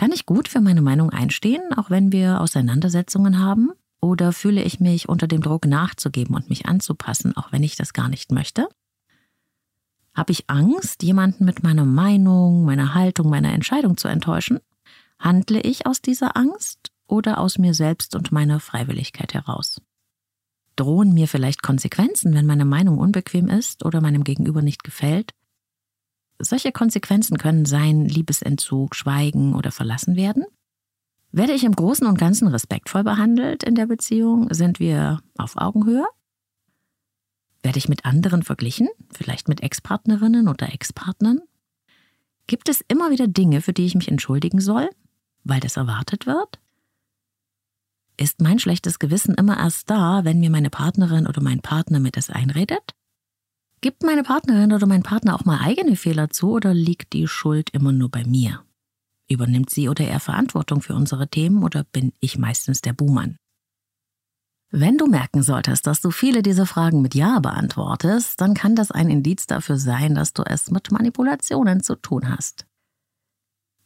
Kann 0.00 0.12
ich 0.12 0.24
gut 0.24 0.48
für 0.48 0.62
meine 0.62 0.80
Meinung 0.80 1.10
einstehen, 1.10 1.74
auch 1.76 1.90
wenn 1.90 2.10
wir 2.10 2.40
Auseinandersetzungen 2.40 3.38
haben? 3.38 3.72
Oder 4.00 4.32
fühle 4.32 4.62
ich 4.62 4.80
mich 4.80 5.10
unter 5.10 5.26
dem 5.26 5.42
Druck 5.42 5.66
nachzugeben 5.66 6.34
und 6.34 6.48
mich 6.48 6.64
anzupassen, 6.64 7.36
auch 7.36 7.52
wenn 7.52 7.62
ich 7.62 7.76
das 7.76 7.92
gar 7.92 8.08
nicht 8.08 8.32
möchte? 8.32 8.66
Habe 10.14 10.32
ich 10.32 10.48
Angst, 10.48 11.02
jemanden 11.02 11.44
mit 11.44 11.62
meiner 11.62 11.84
Meinung, 11.84 12.64
meiner 12.64 12.94
Haltung, 12.94 13.28
meiner 13.28 13.52
Entscheidung 13.52 13.98
zu 13.98 14.08
enttäuschen? 14.08 14.60
Handle 15.18 15.60
ich 15.60 15.84
aus 15.84 16.00
dieser 16.00 16.34
Angst 16.34 16.92
oder 17.06 17.36
aus 17.36 17.58
mir 17.58 17.74
selbst 17.74 18.14
und 18.14 18.32
meiner 18.32 18.58
Freiwilligkeit 18.58 19.34
heraus? 19.34 19.82
Drohen 20.76 21.12
mir 21.12 21.28
vielleicht 21.28 21.62
Konsequenzen, 21.62 22.32
wenn 22.32 22.46
meine 22.46 22.64
Meinung 22.64 22.96
unbequem 22.96 23.48
ist 23.48 23.84
oder 23.84 24.00
meinem 24.00 24.24
Gegenüber 24.24 24.62
nicht 24.62 24.82
gefällt? 24.82 25.34
Solche 26.40 26.72
Konsequenzen 26.72 27.38
können 27.38 27.64
sein 27.64 28.06
Liebesentzug, 28.06 28.94
Schweigen 28.94 29.54
oder 29.54 29.70
verlassen 29.70 30.16
werden. 30.16 30.44
Werde 31.32 31.52
ich 31.52 31.64
im 31.64 31.76
Großen 31.76 32.06
und 32.06 32.18
Ganzen 32.18 32.48
respektvoll 32.48 33.04
behandelt 33.04 33.62
in 33.62 33.74
der 33.74 33.86
Beziehung? 33.86 34.52
Sind 34.52 34.80
wir 34.80 35.20
auf 35.36 35.56
Augenhöhe? 35.56 36.04
Werde 37.62 37.78
ich 37.78 37.88
mit 37.88 38.04
anderen 38.04 38.42
verglichen? 38.42 38.88
Vielleicht 39.12 39.48
mit 39.48 39.62
Ex-Partnerinnen 39.62 40.48
oder 40.48 40.72
Ex-Partnern? 40.72 41.40
Gibt 42.46 42.68
es 42.68 42.80
immer 42.88 43.10
wieder 43.10 43.28
Dinge, 43.28 43.60
für 43.60 43.72
die 43.72 43.86
ich 43.86 43.94
mich 43.94 44.08
entschuldigen 44.08 44.60
soll, 44.60 44.90
weil 45.44 45.60
das 45.60 45.76
erwartet 45.76 46.26
wird? 46.26 46.58
Ist 48.16 48.40
mein 48.40 48.58
schlechtes 48.58 48.98
Gewissen 48.98 49.34
immer 49.34 49.58
erst 49.58 49.88
da, 49.88 50.24
wenn 50.24 50.40
mir 50.40 50.50
meine 50.50 50.70
Partnerin 50.70 51.26
oder 51.26 51.42
mein 51.42 51.60
Partner 51.60 52.00
mir 52.00 52.10
das 52.10 52.28
einredet? 52.28 52.94
Gibt 53.82 54.02
meine 54.02 54.22
Partnerin 54.22 54.74
oder 54.74 54.86
mein 54.86 55.02
Partner 55.02 55.34
auch 55.34 55.46
mal 55.46 55.60
eigene 55.60 55.96
Fehler 55.96 56.28
zu 56.28 56.50
oder 56.50 56.74
liegt 56.74 57.14
die 57.14 57.26
Schuld 57.26 57.70
immer 57.70 57.92
nur 57.92 58.10
bei 58.10 58.24
mir? 58.24 58.62
Übernimmt 59.26 59.70
sie 59.70 59.88
oder 59.88 60.04
er 60.04 60.20
Verantwortung 60.20 60.82
für 60.82 60.94
unsere 60.94 61.28
Themen 61.28 61.62
oder 61.62 61.84
bin 61.84 62.12
ich 62.20 62.36
meistens 62.36 62.82
der 62.82 62.92
Buhmann? 62.92 63.36
Wenn 64.70 64.98
du 64.98 65.06
merken 65.06 65.42
solltest, 65.42 65.86
dass 65.86 66.02
du 66.02 66.10
viele 66.10 66.42
dieser 66.42 66.66
Fragen 66.66 67.00
mit 67.00 67.14
Ja 67.14 67.40
beantwortest, 67.40 68.38
dann 68.40 68.52
kann 68.52 68.76
das 68.76 68.90
ein 68.90 69.08
Indiz 69.08 69.46
dafür 69.46 69.78
sein, 69.78 70.14
dass 70.14 70.34
du 70.34 70.42
es 70.42 70.70
mit 70.70 70.92
Manipulationen 70.92 71.82
zu 71.82 71.96
tun 71.96 72.28
hast. 72.28 72.66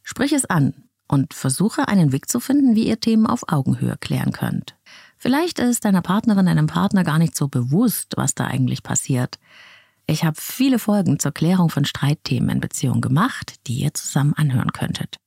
Sprich 0.03 0.33
es 0.33 0.45
an 0.45 0.73
und 1.07 1.33
versuche 1.33 1.87
einen 1.87 2.11
Weg 2.11 2.29
zu 2.29 2.41
finden, 2.41 2.75
wie 2.75 2.87
ihr 2.87 2.99
Themen 2.99 3.27
auf 3.27 3.47
Augenhöhe 3.47 3.95
klären 3.97 4.33
könnt. 4.33 4.75
Vielleicht 5.17 5.59
ist 5.59 5.85
deiner 5.85 6.01
Partnerin, 6.01 6.47
deinem 6.47 6.67
Partner 6.67 7.05
gar 7.05 7.17
nicht 7.17 7.35
so 7.35 7.47
bewusst, 7.47 8.13
was 8.17 8.35
da 8.35 8.45
eigentlich 8.45 8.83
passiert. 8.83 9.39
Ich 10.07 10.23
habe 10.23 10.37
viele 10.39 10.77
Folgen 10.77 11.19
zur 11.19 11.31
Klärung 11.31 11.69
von 11.69 11.85
Streitthemen 11.85 12.49
in 12.49 12.59
Beziehungen 12.59 13.01
gemacht, 13.01 13.55
die 13.67 13.81
ihr 13.81 13.93
zusammen 13.93 14.33
anhören 14.33 14.71
könntet. 14.71 15.17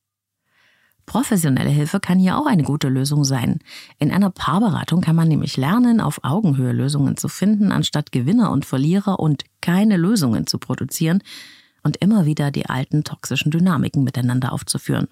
Professionelle 1.04 1.70
Hilfe 1.70 2.00
kann 2.00 2.18
hier 2.18 2.36
auch 2.36 2.46
eine 2.46 2.62
gute 2.62 2.88
Lösung 2.88 3.24
sein. 3.24 3.60
In 3.98 4.12
einer 4.12 4.30
Paarberatung 4.30 5.00
kann 5.00 5.16
man 5.16 5.26
nämlich 5.26 5.56
lernen, 5.56 6.00
auf 6.02 6.20
Augenhöhe 6.22 6.72
Lösungen 6.72 7.16
zu 7.16 7.28
finden, 7.28 7.72
anstatt 7.72 8.12
Gewinner 8.12 8.50
und 8.50 8.66
Verlierer 8.66 9.18
und 9.18 9.44
keine 9.62 9.96
Lösungen 9.96 10.46
zu 10.46 10.58
produzieren 10.58 11.22
und 11.82 11.96
immer 11.96 12.26
wieder 12.26 12.50
die 12.50 12.66
alten 12.66 13.04
toxischen 13.04 13.50
Dynamiken 13.50 14.04
miteinander 14.04 14.52
aufzuführen. 14.52 15.08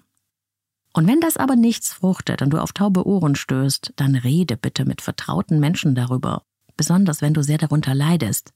Und 0.93 1.07
wenn 1.07 1.19
das 1.19 1.35
aber 1.35 1.55
nichts 1.55 1.93
fruchtet 1.93 2.43
und 2.43 2.51
du 2.51 2.61
auf 2.61 2.73
taube 2.73 3.05
Ohren 3.07 3.35
stößt, 3.35 3.93
dann 3.95 4.15
rede 4.15 4.55
bitte 4.55 4.85
mit 4.85 5.01
vertrauten 5.01 5.59
Menschen 5.59 5.95
darüber, 5.95 6.43
besonders 6.77 7.21
wenn 7.23 7.33
du 7.33 7.41
sehr 7.41 7.57
darunter 7.57 7.95
leidest. 7.95 8.53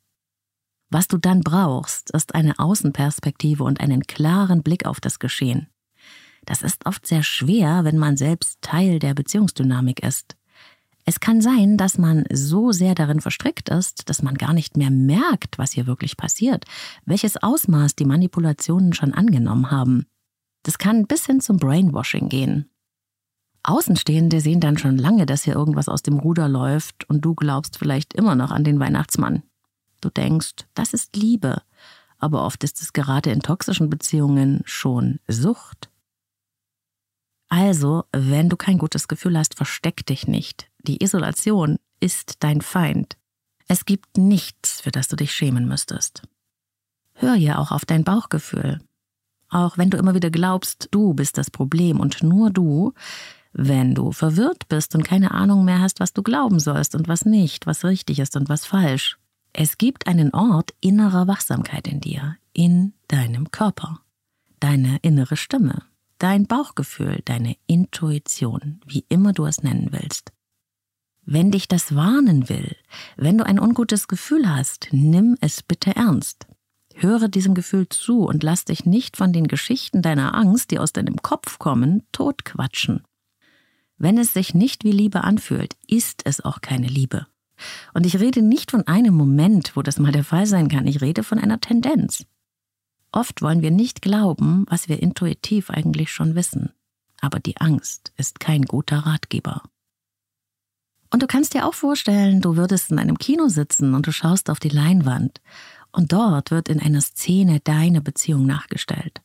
Was 0.91 1.07
du 1.07 1.17
dann 1.17 1.39
brauchst, 1.39 2.11
ist 2.11 2.35
eine 2.35 2.59
Außenperspektive 2.59 3.63
und 3.63 3.79
einen 3.79 4.03
klaren 4.03 4.61
Blick 4.61 4.85
auf 4.85 4.99
das 4.99 5.19
Geschehen. 5.19 5.67
Das 6.45 6.61
ist 6.63 6.85
oft 6.85 7.07
sehr 7.07 7.23
schwer, 7.23 7.85
wenn 7.85 7.97
man 7.97 8.17
selbst 8.17 8.61
Teil 8.61 8.99
der 8.99 9.13
Beziehungsdynamik 9.13 10.03
ist. 10.03 10.35
Es 11.05 11.21
kann 11.21 11.41
sein, 11.41 11.77
dass 11.77 11.97
man 11.97 12.25
so 12.31 12.73
sehr 12.73 12.93
darin 12.93 13.21
verstrickt 13.21 13.69
ist, 13.69 14.09
dass 14.09 14.21
man 14.21 14.35
gar 14.35 14.53
nicht 14.53 14.75
mehr 14.75 14.91
merkt, 14.91 15.57
was 15.57 15.71
hier 15.71 15.87
wirklich 15.87 16.17
passiert, 16.17 16.65
welches 17.05 17.41
Ausmaß 17.41 17.95
die 17.95 18.05
Manipulationen 18.05 18.93
schon 18.93 19.13
angenommen 19.13 19.71
haben. 19.71 20.05
Das 20.63 20.77
kann 20.77 21.07
bis 21.07 21.25
hin 21.25 21.39
zum 21.39 21.55
Brainwashing 21.57 22.27
gehen. 22.27 22.69
Außenstehende 23.63 24.41
sehen 24.41 24.59
dann 24.59 24.77
schon 24.77 24.97
lange, 24.97 25.25
dass 25.25 25.43
hier 25.43 25.55
irgendwas 25.55 25.87
aus 25.87 26.01
dem 26.01 26.19
Ruder 26.19 26.49
läuft 26.49 27.09
und 27.09 27.21
du 27.21 27.33
glaubst 27.33 27.77
vielleicht 27.77 28.13
immer 28.13 28.35
noch 28.35 28.51
an 28.51 28.63
den 28.63 28.79
Weihnachtsmann. 28.79 29.43
Du 30.01 30.09
denkst, 30.09 30.65
das 30.73 30.93
ist 30.93 31.15
Liebe, 31.15 31.61
aber 32.17 32.45
oft 32.45 32.63
ist 32.63 32.81
es 32.81 32.93
gerade 32.93 33.31
in 33.31 33.41
toxischen 33.41 33.89
Beziehungen 33.89 34.61
schon 34.65 35.19
Sucht. 35.27 35.89
Also, 37.49 38.05
wenn 38.11 38.49
du 38.49 38.57
kein 38.57 38.77
gutes 38.77 39.07
Gefühl 39.07 39.37
hast, 39.37 39.55
versteck 39.55 40.05
dich 40.05 40.27
nicht. 40.27 40.69
Die 40.79 41.03
Isolation 41.03 41.77
ist 41.99 42.43
dein 42.43 42.61
Feind. 42.61 43.17
Es 43.67 43.85
gibt 43.85 44.17
nichts, 44.17 44.81
für 44.81 44.91
das 44.91 45.07
du 45.07 45.15
dich 45.15 45.33
schämen 45.33 45.67
müsstest. 45.67 46.23
Hör 47.13 47.35
ja 47.35 47.57
auch 47.57 47.71
auf 47.71 47.85
dein 47.85 48.03
Bauchgefühl. 48.03 48.81
Auch 49.49 49.77
wenn 49.77 49.89
du 49.89 49.97
immer 49.97 50.15
wieder 50.15 50.31
glaubst, 50.31 50.87
du 50.91 51.13
bist 51.13 51.37
das 51.37 51.51
Problem 51.51 51.99
und 51.99 52.23
nur 52.23 52.51
du, 52.51 52.93
wenn 53.53 53.95
du 53.95 54.11
verwirrt 54.11 54.67
bist 54.69 54.95
und 54.95 55.03
keine 55.03 55.31
Ahnung 55.31 55.65
mehr 55.65 55.81
hast, 55.81 55.99
was 55.99 56.13
du 56.13 56.23
glauben 56.23 56.59
sollst 56.59 56.95
und 56.95 57.07
was 57.07 57.25
nicht, 57.25 57.67
was 57.67 57.83
richtig 57.83 58.19
ist 58.19 58.37
und 58.37 58.47
was 58.47 58.65
falsch, 58.65 59.17
es 59.53 59.77
gibt 59.77 60.07
einen 60.07 60.33
Ort 60.33 60.73
innerer 60.81 61.27
Wachsamkeit 61.27 61.87
in 61.87 61.99
dir, 62.01 62.37
in 62.53 62.93
deinem 63.07 63.51
Körper, 63.51 64.01
deine 64.59 64.97
innere 65.01 65.37
Stimme. 65.37 65.83
dein 66.21 66.45
Bauchgefühl, 66.45 67.21
deine 67.25 67.55
Intuition, 67.65 68.79
wie 68.85 69.05
immer 69.09 69.33
du 69.33 69.45
es 69.45 69.63
nennen 69.63 69.87
willst. 69.89 70.31
Wenn 71.23 71.49
dich 71.49 71.67
das 71.67 71.95
warnen 71.95 72.47
will, 72.47 72.75
wenn 73.17 73.39
du 73.39 73.45
ein 73.45 73.59
ungutes 73.59 74.07
Gefühl 74.07 74.47
hast, 74.47 74.89
nimm 74.91 75.35
es 75.41 75.63
bitte 75.63 75.95
ernst. 75.95 76.45
Höre 76.93 77.27
diesem 77.27 77.55
Gefühl 77.55 77.89
zu 77.89 78.25
und 78.25 78.43
lass 78.43 78.65
dich 78.65 78.85
nicht 78.85 79.17
von 79.17 79.33
den 79.33 79.47
Geschichten 79.47 80.03
deiner 80.03 80.35
Angst, 80.35 80.69
die 80.69 80.77
aus 80.77 80.93
deinem 80.93 81.23
Kopf 81.23 81.57
kommen, 81.57 82.03
totquatschen. 82.11 83.03
Wenn 83.97 84.19
es 84.19 84.33
sich 84.33 84.53
nicht 84.53 84.83
wie 84.83 84.91
Liebe 84.91 85.23
anfühlt, 85.23 85.75
ist 85.87 86.21
es 86.25 86.41
auch 86.41 86.61
keine 86.61 86.87
Liebe. 86.87 87.25
Und 87.93 88.05
ich 88.05 88.19
rede 88.19 88.41
nicht 88.41 88.71
von 88.71 88.87
einem 88.87 89.13
Moment, 89.13 89.75
wo 89.75 89.81
das 89.81 89.99
mal 89.99 90.11
der 90.11 90.23
Fall 90.23 90.45
sein 90.45 90.67
kann, 90.67 90.87
ich 90.87 91.01
rede 91.01 91.23
von 91.23 91.39
einer 91.39 91.59
Tendenz. 91.59 92.25
Oft 93.11 93.41
wollen 93.41 93.61
wir 93.61 93.71
nicht 93.71 94.01
glauben, 94.01 94.65
was 94.69 94.87
wir 94.87 95.01
intuitiv 95.01 95.69
eigentlich 95.69 96.11
schon 96.11 96.35
wissen. 96.35 96.71
Aber 97.19 97.39
die 97.39 97.57
Angst 97.57 98.13
ist 98.17 98.39
kein 98.39 98.63
guter 98.63 98.99
Ratgeber. 98.99 99.63
Und 101.11 101.21
du 101.21 101.27
kannst 101.27 101.53
dir 101.53 101.67
auch 101.67 101.73
vorstellen, 101.73 102.41
du 102.41 102.55
würdest 102.55 102.89
in 102.89 102.97
einem 102.97 103.17
Kino 103.17 103.49
sitzen 103.49 103.93
und 103.93 104.07
du 104.07 104.13
schaust 104.13 104.49
auf 104.49 104.59
die 104.59 104.69
Leinwand 104.69 105.41
und 105.91 106.13
dort 106.13 106.51
wird 106.51 106.69
in 106.69 106.79
einer 106.79 107.01
Szene 107.01 107.59
deine 107.59 108.01
Beziehung 108.01 108.45
nachgestellt. 108.45 109.21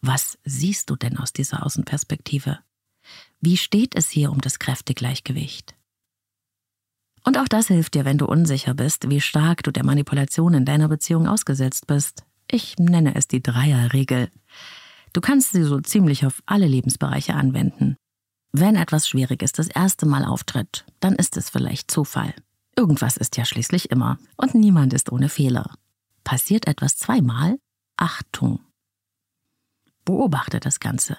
Was 0.00 0.38
siehst 0.44 0.88
du 0.88 0.96
denn 0.96 1.18
aus 1.18 1.32
dieser 1.32 1.64
Außenperspektive? 1.64 2.58
Wie 3.40 3.56
steht 3.56 3.94
es 3.94 4.08
hier 4.08 4.32
um 4.32 4.40
das 4.40 4.58
Kräftegleichgewicht? 4.58 5.74
Und 7.24 7.38
auch 7.38 7.48
das 7.48 7.68
hilft 7.68 7.94
dir, 7.94 8.04
wenn 8.04 8.18
du 8.18 8.26
unsicher 8.26 8.74
bist, 8.74 9.08
wie 9.08 9.20
stark 9.20 9.62
du 9.62 9.70
der 9.70 9.84
Manipulation 9.84 10.54
in 10.54 10.64
deiner 10.64 10.88
Beziehung 10.88 11.28
ausgesetzt 11.28 11.86
bist. 11.86 12.24
Ich 12.50 12.78
nenne 12.78 13.14
es 13.14 13.28
die 13.28 13.42
Dreierregel. 13.42 14.28
Du 15.12 15.20
kannst 15.20 15.52
sie 15.52 15.62
so 15.62 15.80
ziemlich 15.80 16.26
auf 16.26 16.42
alle 16.46 16.66
Lebensbereiche 16.66 17.34
anwenden. 17.34 17.96
Wenn 18.52 18.76
etwas 18.76 19.08
Schwieriges 19.08 19.52
das 19.52 19.68
erste 19.68 20.04
Mal 20.04 20.24
auftritt, 20.24 20.84
dann 21.00 21.14
ist 21.14 21.36
es 21.36 21.48
vielleicht 21.48 21.90
Zufall. 21.90 22.34
Irgendwas 22.76 23.16
ist 23.16 23.36
ja 23.36 23.44
schließlich 23.44 23.90
immer 23.90 24.18
und 24.36 24.54
niemand 24.54 24.92
ist 24.92 25.12
ohne 25.12 25.28
Fehler. 25.28 25.74
Passiert 26.24 26.66
etwas 26.66 26.96
zweimal? 26.96 27.58
Achtung! 27.96 28.60
Beobachte 30.04 30.58
das 30.58 30.80
Ganze. 30.80 31.16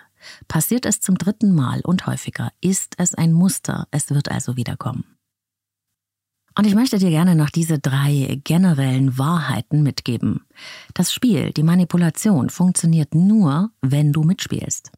Passiert 0.48 0.86
es 0.86 1.00
zum 1.00 1.18
dritten 1.18 1.54
Mal 1.56 1.82
und 1.82 2.06
häufiger, 2.06 2.52
ist 2.62 2.96
es 2.98 3.16
ein 3.16 3.32
Muster, 3.32 3.88
es 3.92 4.10
wird 4.10 4.30
also 4.30 4.58
wiederkommen. 4.58 5.13
Und 6.56 6.68
ich 6.68 6.76
möchte 6.76 7.00
dir 7.00 7.10
gerne 7.10 7.36
noch 7.36 7.50
diese 7.50 7.80
drei 7.80 8.40
generellen 8.44 9.18
Wahrheiten 9.18 9.82
mitgeben. 9.82 10.46
Das 10.94 11.12
Spiel, 11.12 11.52
die 11.52 11.64
Manipulation 11.64 12.50
funktioniert 12.50 13.16
nur, 13.16 13.72
wenn 13.82 14.14
du 14.14 14.24
mitspielst. 14.24 14.92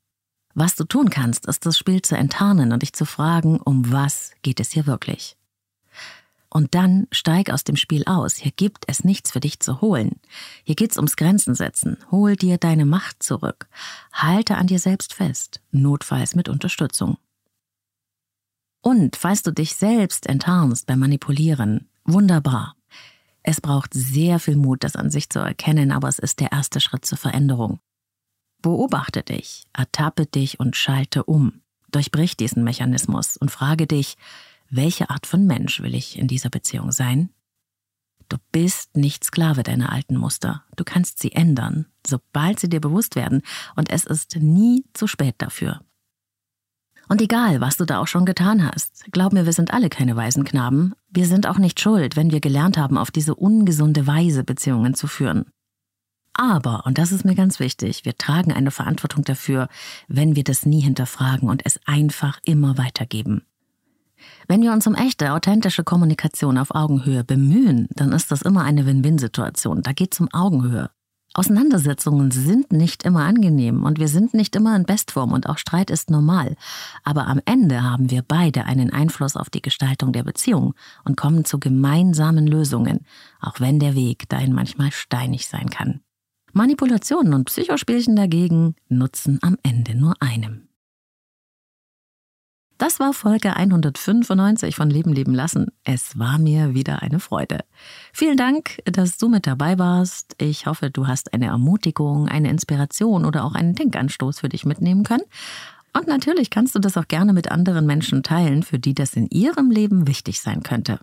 Was 0.53 0.75
du 0.75 0.83
tun 0.85 1.09
kannst, 1.09 1.47
ist 1.47 1.65
das 1.65 1.77
Spiel 1.77 2.01
zu 2.01 2.15
enttarnen 2.15 2.71
und 2.71 2.81
dich 2.81 2.93
zu 2.93 3.05
fragen, 3.05 3.59
um 3.59 3.91
was 3.91 4.31
geht 4.41 4.59
es 4.59 4.71
hier 4.71 4.85
wirklich. 4.85 5.37
Und 6.49 6.73
dann 6.73 7.07
steig 7.11 7.49
aus 7.49 7.65
dem 7.65 7.75
Spiel 7.75 8.03
aus. 8.05 8.35
Hier 8.35 8.53
gibt 8.55 8.85
es 8.87 9.03
nichts 9.03 9.31
für 9.31 9.41
dich 9.41 9.59
zu 9.59 9.81
holen. 9.81 10.21
Hier 10.63 10.75
geht's 10.75 10.95
ums 10.95 11.17
Grenzen 11.17 11.53
setzen. 11.53 11.97
Hol 12.11 12.37
dir 12.37 12.57
deine 12.57 12.85
Macht 12.85 13.21
zurück. 13.21 13.67
Halte 14.13 14.55
an 14.55 14.67
dir 14.67 14.79
selbst 14.79 15.13
fest. 15.13 15.59
Notfalls 15.71 16.33
mit 16.33 16.47
Unterstützung. 16.47 17.17
Und 18.87 19.15
falls 19.15 19.41
du 19.41 19.51
dich 19.51 19.75
selbst 19.75 20.27
enttarnst 20.27 20.85
beim 20.85 20.99
Manipulieren, 20.99 21.89
wunderbar. 22.03 22.75
Es 23.41 23.59
braucht 23.59 23.95
sehr 23.95 24.39
viel 24.39 24.55
Mut, 24.55 24.83
das 24.83 24.95
an 24.95 25.09
sich 25.09 25.31
zu 25.31 25.39
erkennen, 25.39 25.91
aber 25.91 26.07
es 26.07 26.19
ist 26.19 26.39
der 26.39 26.51
erste 26.51 26.79
Schritt 26.79 27.03
zur 27.03 27.17
Veränderung. 27.17 27.79
Beobachte 28.61 29.23
dich, 29.23 29.65
ertappe 29.73 30.27
dich 30.27 30.59
und 30.59 30.75
schalte 30.75 31.23
um. 31.23 31.61
Durchbrich 31.89 32.37
diesen 32.37 32.63
Mechanismus 32.63 33.37
und 33.37 33.49
frage 33.49 33.87
dich, 33.87 34.17
welche 34.69 35.09
Art 35.09 35.25
von 35.25 35.47
Mensch 35.47 35.81
will 35.81 35.95
ich 35.95 36.19
in 36.19 36.27
dieser 36.27 36.51
Beziehung 36.51 36.91
sein? 36.91 37.31
Du 38.29 38.37
bist 38.51 38.95
nicht 38.95 39.23
Sklave 39.23 39.63
deiner 39.63 39.91
alten 39.91 40.15
Muster. 40.15 40.63
Du 40.75 40.83
kannst 40.83 41.17
sie 41.17 41.31
ändern, 41.31 41.87
sobald 42.05 42.59
sie 42.59 42.69
dir 42.69 42.81
bewusst 42.81 43.15
werden, 43.15 43.41
und 43.75 43.89
es 43.89 44.05
ist 44.05 44.35
nie 44.35 44.85
zu 44.93 45.07
spät 45.07 45.35
dafür. 45.39 45.81
Und 47.07 47.21
egal, 47.21 47.61
was 47.61 47.77
du 47.77 47.85
da 47.85 47.99
auch 47.99 48.07
schon 48.07 48.25
getan 48.25 48.65
hast, 48.65 49.05
glaub 49.11 49.33
mir, 49.33 49.45
wir 49.45 49.53
sind 49.53 49.73
alle 49.73 49.89
keine 49.89 50.15
Waisenknaben. 50.15 50.95
Wir 51.09 51.27
sind 51.27 51.47
auch 51.47 51.57
nicht 51.57 51.79
schuld, 51.79 52.15
wenn 52.15 52.31
wir 52.31 52.39
gelernt 52.39 52.77
haben, 52.77 52.97
auf 52.97 53.11
diese 53.11 53.35
ungesunde 53.35 54.07
Weise 54.07 54.43
Beziehungen 54.43 54.95
zu 54.95 55.07
führen. 55.07 55.45
Aber, 56.33 56.85
und 56.85 56.97
das 56.97 57.13
ist 57.13 57.23
mir 57.23 57.35
ganz 57.35 57.59
wichtig, 57.59 58.03
wir 58.03 58.17
tragen 58.17 58.51
eine 58.51 58.71
Verantwortung 58.71 59.23
dafür, 59.23 59.69
wenn 60.07 60.35
wir 60.35 60.43
das 60.43 60.65
nie 60.65 60.81
hinterfragen 60.81 61.49
und 61.49 61.65
es 61.65 61.79
einfach 61.85 62.39
immer 62.43 62.77
weitergeben. 62.77 63.43
Wenn 64.47 64.61
wir 64.61 64.73
uns 64.73 64.85
um 64.85 64.95
echte, 64.95 65.31
authentische 65.33 65.83
Kommunikation 65.83 66.57
auf 66.57 66.73
Augenhöhe 66.73 67.23
bemühen, 67.23 67.87
dann 67.91 68.11
ist 68.11 68.31
das 68.31 68.41
immer 68.41 68.63
eine 68.63 68.85
Win-Win-Situation. 68.85 69.81
Da 69.81 69.93
geht 69.93 70.13
es 70.13 70.19
um 70.19 70.29
Augenhöhe. 70.33 70.89
Auseinandersetzungen 71.37 72.31
sind 72.31 72.71
nicht 72.71 73.03
immer 73.03 73.25
angenehm 73.25 73.83
und 73.83 73.99
wir 73.99 74.07
sind 74.07 74.33
nicht 74.33 74.55
immer 74.55 74.73
in 74.73 74.85
Bestform 74.85 75.33
und 75.33 75.49
auch 75.49 75.57
Streit 75.57 75.91
ist 75.91 76.09
normal. 76.09 76.55
Aber 77.03 77.27
am 77.27 77.41
Ende 77.43 77.83
haben 77.83 78.09
wir 78.09 78.21
beide 78.21 78.63
einen 78.63 78.89
Einfluss 78.89 79.35
auf 79.35 79.49
die 79.49 79.61
Gestaltung 79.61 80.13
der 80.13 80.23
Beziehung 80.23 80.75
und 81.03 81.17
kommen 81.17 81.43
zu 81.43 81.59
gemeinsamen 81.59 82.47
Lösungen, 82.47 83.05
auch 83.41 83.59
wenn 83.59 83.79
der 83.79 83.95
Weg 83.95 84.29
dahin 84.29 84.53
manchmal 84.53 84.93
steinig 84.93 85.47
sein 85.47 85.69
kann. 85.69 85.99
Manipulationen 86.53 87.33
und 87.33 87.45
Psychospielchen 87.45 88.15
dagegen 88.15 88.75
nutzen 88.87 89.39
am 89.41 89.57
Ende 89.61 89.93
nur 89.93 90.13
einem. 90.21 90.69
Das 92.77 92.99
war 92.99 93.13
Folge 93.13 93.55
195 93.55 94.75
von 94.75 94.89
Leben 94.89 95.13
leben 95.13 95.33
lassen. 95.33 95.67
Es 95.85 96.19
war 96.19 96.37
mir 96.37 96.73
wieder 96.73 97.01
eine 97.01 97.19
Freude. 97.19 97.59
Vielen 98.11 98.35
Dank, 98.35 98.81
dass 98.83 99.17
du 99.17 99.29
mit 99.29 99.47
dabei 99.47 99.79
warst. 99.79 100.35
Ich 100.39 100.65
hoffe, 100.65 100.89
du 100.91 101.07
hast 101.07 101.33
eine 101.33 101.45
Ermutigung, 101.45 102.27
eine 102.27 102.49
Inspiration 102.49 103.23
oder 103.23 103.45
auch 103.45 103.55
einen 103.55 103.75
Denkanstoß 103.75 104.41
für 104.41 104.49
dich 104.49 104.65
mitnehmen 104.65 105.03
können. 105.03 105.23
Und 105.97 106.07
natürlich 106.07 106.49
kannst 106.49 106.75
du 106.75 106.79
das 106.79 106.97
auch 106.97 107.07
gerne 107.07 107.31
mit 107.31 107.49
anderen 107.49 107.85
Menschen 107.85 108.23
teilen, 108.23 108.61
für 108.63 108.77
die 108.77 108.93
das 108.93 109.15
in 109.15 109.27
ihrem 109.27 109.71
Leben 109.71 110.07
wichtig 110.07 110.41
sein 110.41 110.61
könnte. 110.61 110.99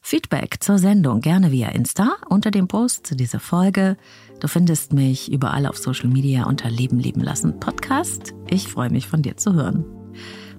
Feedback 0.00 0.58
zur 0.60 0.78
Sendung 0.78 1.20
gerne 1.20 1.50
via 1.50 1.68
Insta 1.70 2.16
unter 2.28 2.52
dem 2.52 2.68
Post 2.68 3.08
zu 3.08 3.16
dieser 3.16 3.40
Folge. 3.40 3.96
Du 4.40 4.46
findest 4.46 4.92
mich 4.92 5.30
überall 5.30 5.66
auf 5.66 5.78
Social 5.78 6.08
Media 6.08 6.44
unter 6.44 6.70
Leben 6.70 7.00
leben 7.00 7.20
lassen 7.20 7.58
Podcast. 7.58 8.34
Ich 8.48 8.68
freue 8.68 8.90
mich 8.90 9.08
von 9.08 9.22
dir 9.22 9.36
zu 9.36 9.54
hören. 9.54 10.01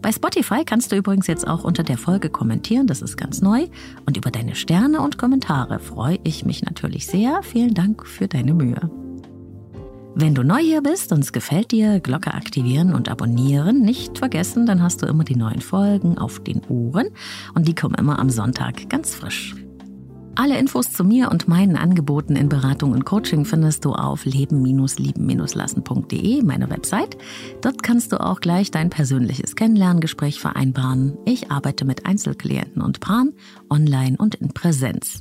Bei 0.03 0.11
Spotify 0.11 0.65
kannst 0.65 0.91
du 0.91 0.97
übrigens 0.97 1.27
jetzt 1.27 1.47
auch 1.47 1.63
unter 1.63 1.81
der 1.81 1.97
Folge 1.97 2.29
kommentieren, 2.29 2.87
das 2.87 3.01
ist 3.01 3.15
ganz 3.15 3.41
neu. 3.41 3.67
Und 4.05 4.17
über 4.17 4.31
deine 4.31 4.53
Sterne 4.53 4.99
und 4.99 5.17
Kommentare 5.17 5.79
freue 5.79 6.19
ich 6.25 6.43
mich 6.43 6.61
natürlich 6.61 7.07
sehr. 7.07 7.41
Vielen 7.41 7.73
Dank 7.73 8.05
für 8.05 8.27
deine 8.27 8.53
Mühe. 8.53 8.91
Wenn 10.13 10.35
du 10.35 10.43
neu 10.43 10.59
hier 10.59 10.81
bist 10.81 11.13
und 11.13 11.19
es 11.19 11.31
gefällt 11.31 11.71
dir, 11.71 12.01
Glocke 12.01 12.33
aktivieren 12.33 12.93
und 12.93 13.07
abonnieren 13.07 13.81
nicht 13.81 14.17
vergessen, 14.17 14.65
dann 14.65 14.83
hast 14.83 15.01
du 15.01 15.05
immer 15.05 15.23
die 15.23 15.37
neuen 15.37 15.61
Folgen 15.61 16.17
auf 16.17 16.43
den 16.43 16.61
Ohren 16.67 17.07
und 17.55 17.69
die 17.69 17.73
kommen 17.73 17.95
immer 17.95 18.19
am 18.19 18.29
Sonntag 18.29 18.89
ganz 18.89 19.15
frisch. 19.15 19.55
Alle 20.35 20.57
Infos 20.57 20.91
zu 20.91 21.03
mir 21.03 21.29
und 21.29 21.47
meinen 21.47 21.77
Angeboten 21.77 22.35
in 22.35 22.49
Beratung 22.49 22.93
und 22.93 23.05
Coaching 23.05 23.45
findest 23.45 23.85
du 23.85 23.93
auf 23.93 24.25
leben-lieben-lassen.de, 24.25 26.41
meine 26.41 26.71
Website. 26.71 27.19
Dort 27.61 27.83
kannst 27.83 28.11
du 28.11 28.19
auch 28.19 28.39
gleich 28.39 28.71
dein 28.71 28.89
persönliches 28.89 29.55
Kennenlerngespräch 29.55 30.39
vereinbaren. 30.39 31.15
Ich 31.25 31.51
arbeite 31.51 31.85
mit 31.85 32.07
Einzelklienten 32.07 32.81
und 32.81 32.99
Paaren, 32.99 33.33
online 33.69 34.17
und 34.17 34.33
in 34.33 34.49
Präsenz. 34.49 35.19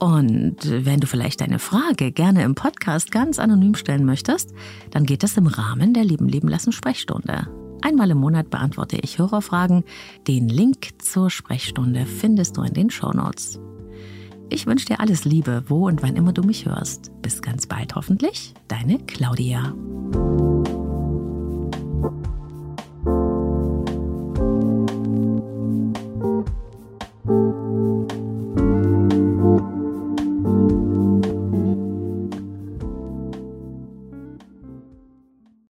Und 0.00 0.56
wenn 0.62 0.98
du 0.98 1.06
vielleicht 1.06 1.40
deine 1.40 1.60
Frage 1.60 2.10
gerne 2.10 2.42
im 2.42 2.56
Podcast 2.56 3.12
ganz 3.12 3.38
anonym 3.38 3.76
stellen 3.76 4.04
möchtest, 4.04 4.52
dann 4.90 5.04
geht 5.04 5.22
das 5.22 5.36
im 5.36 5.46
Rahmen 5.46 5.94
der 5.94 6.02
Leben 6.04 6.28
leben 6.28 6.48
lassen 6.48 6.72
Sprechstunde. 6.72 7.46
Einmal 7.82 8.10
im 8.10 8.18
Monat 8.18 8.50
beantworte 8.50 8.96
ich 8.96 9.20
Hörerfragen. 9.20 9.84
Den 10.26 10.48
Link 10.48 10.88
zur 10.98 11.30
Sprechstunde 11.30 12.04
findest 12.04 12.56
du 12.56 12.62
in 12.62 12.74
den 12.74 12.90
Show 12.90 13.12
Notes. 13.12 13.60
Ich 14.50 14.66
wünsche 14.66 14.86
dir 14.86 15.00
alles 15.00 15.24
Liebe, 15.24 15.64
wo 15.66 15.86
und 15.86 16.02
wann 16.02 16.16
immer 16.16 16.32
du 16.32 16.42
mich 16.42 16.66
hörst. 16.66 17.10
Bis 17.22 17.42
ganz 17.42 17.66
bald 17.66 17.94
hoffentlich, 17.94 18.54
deine 18.66 18.98
Claudia. 18.98 19.74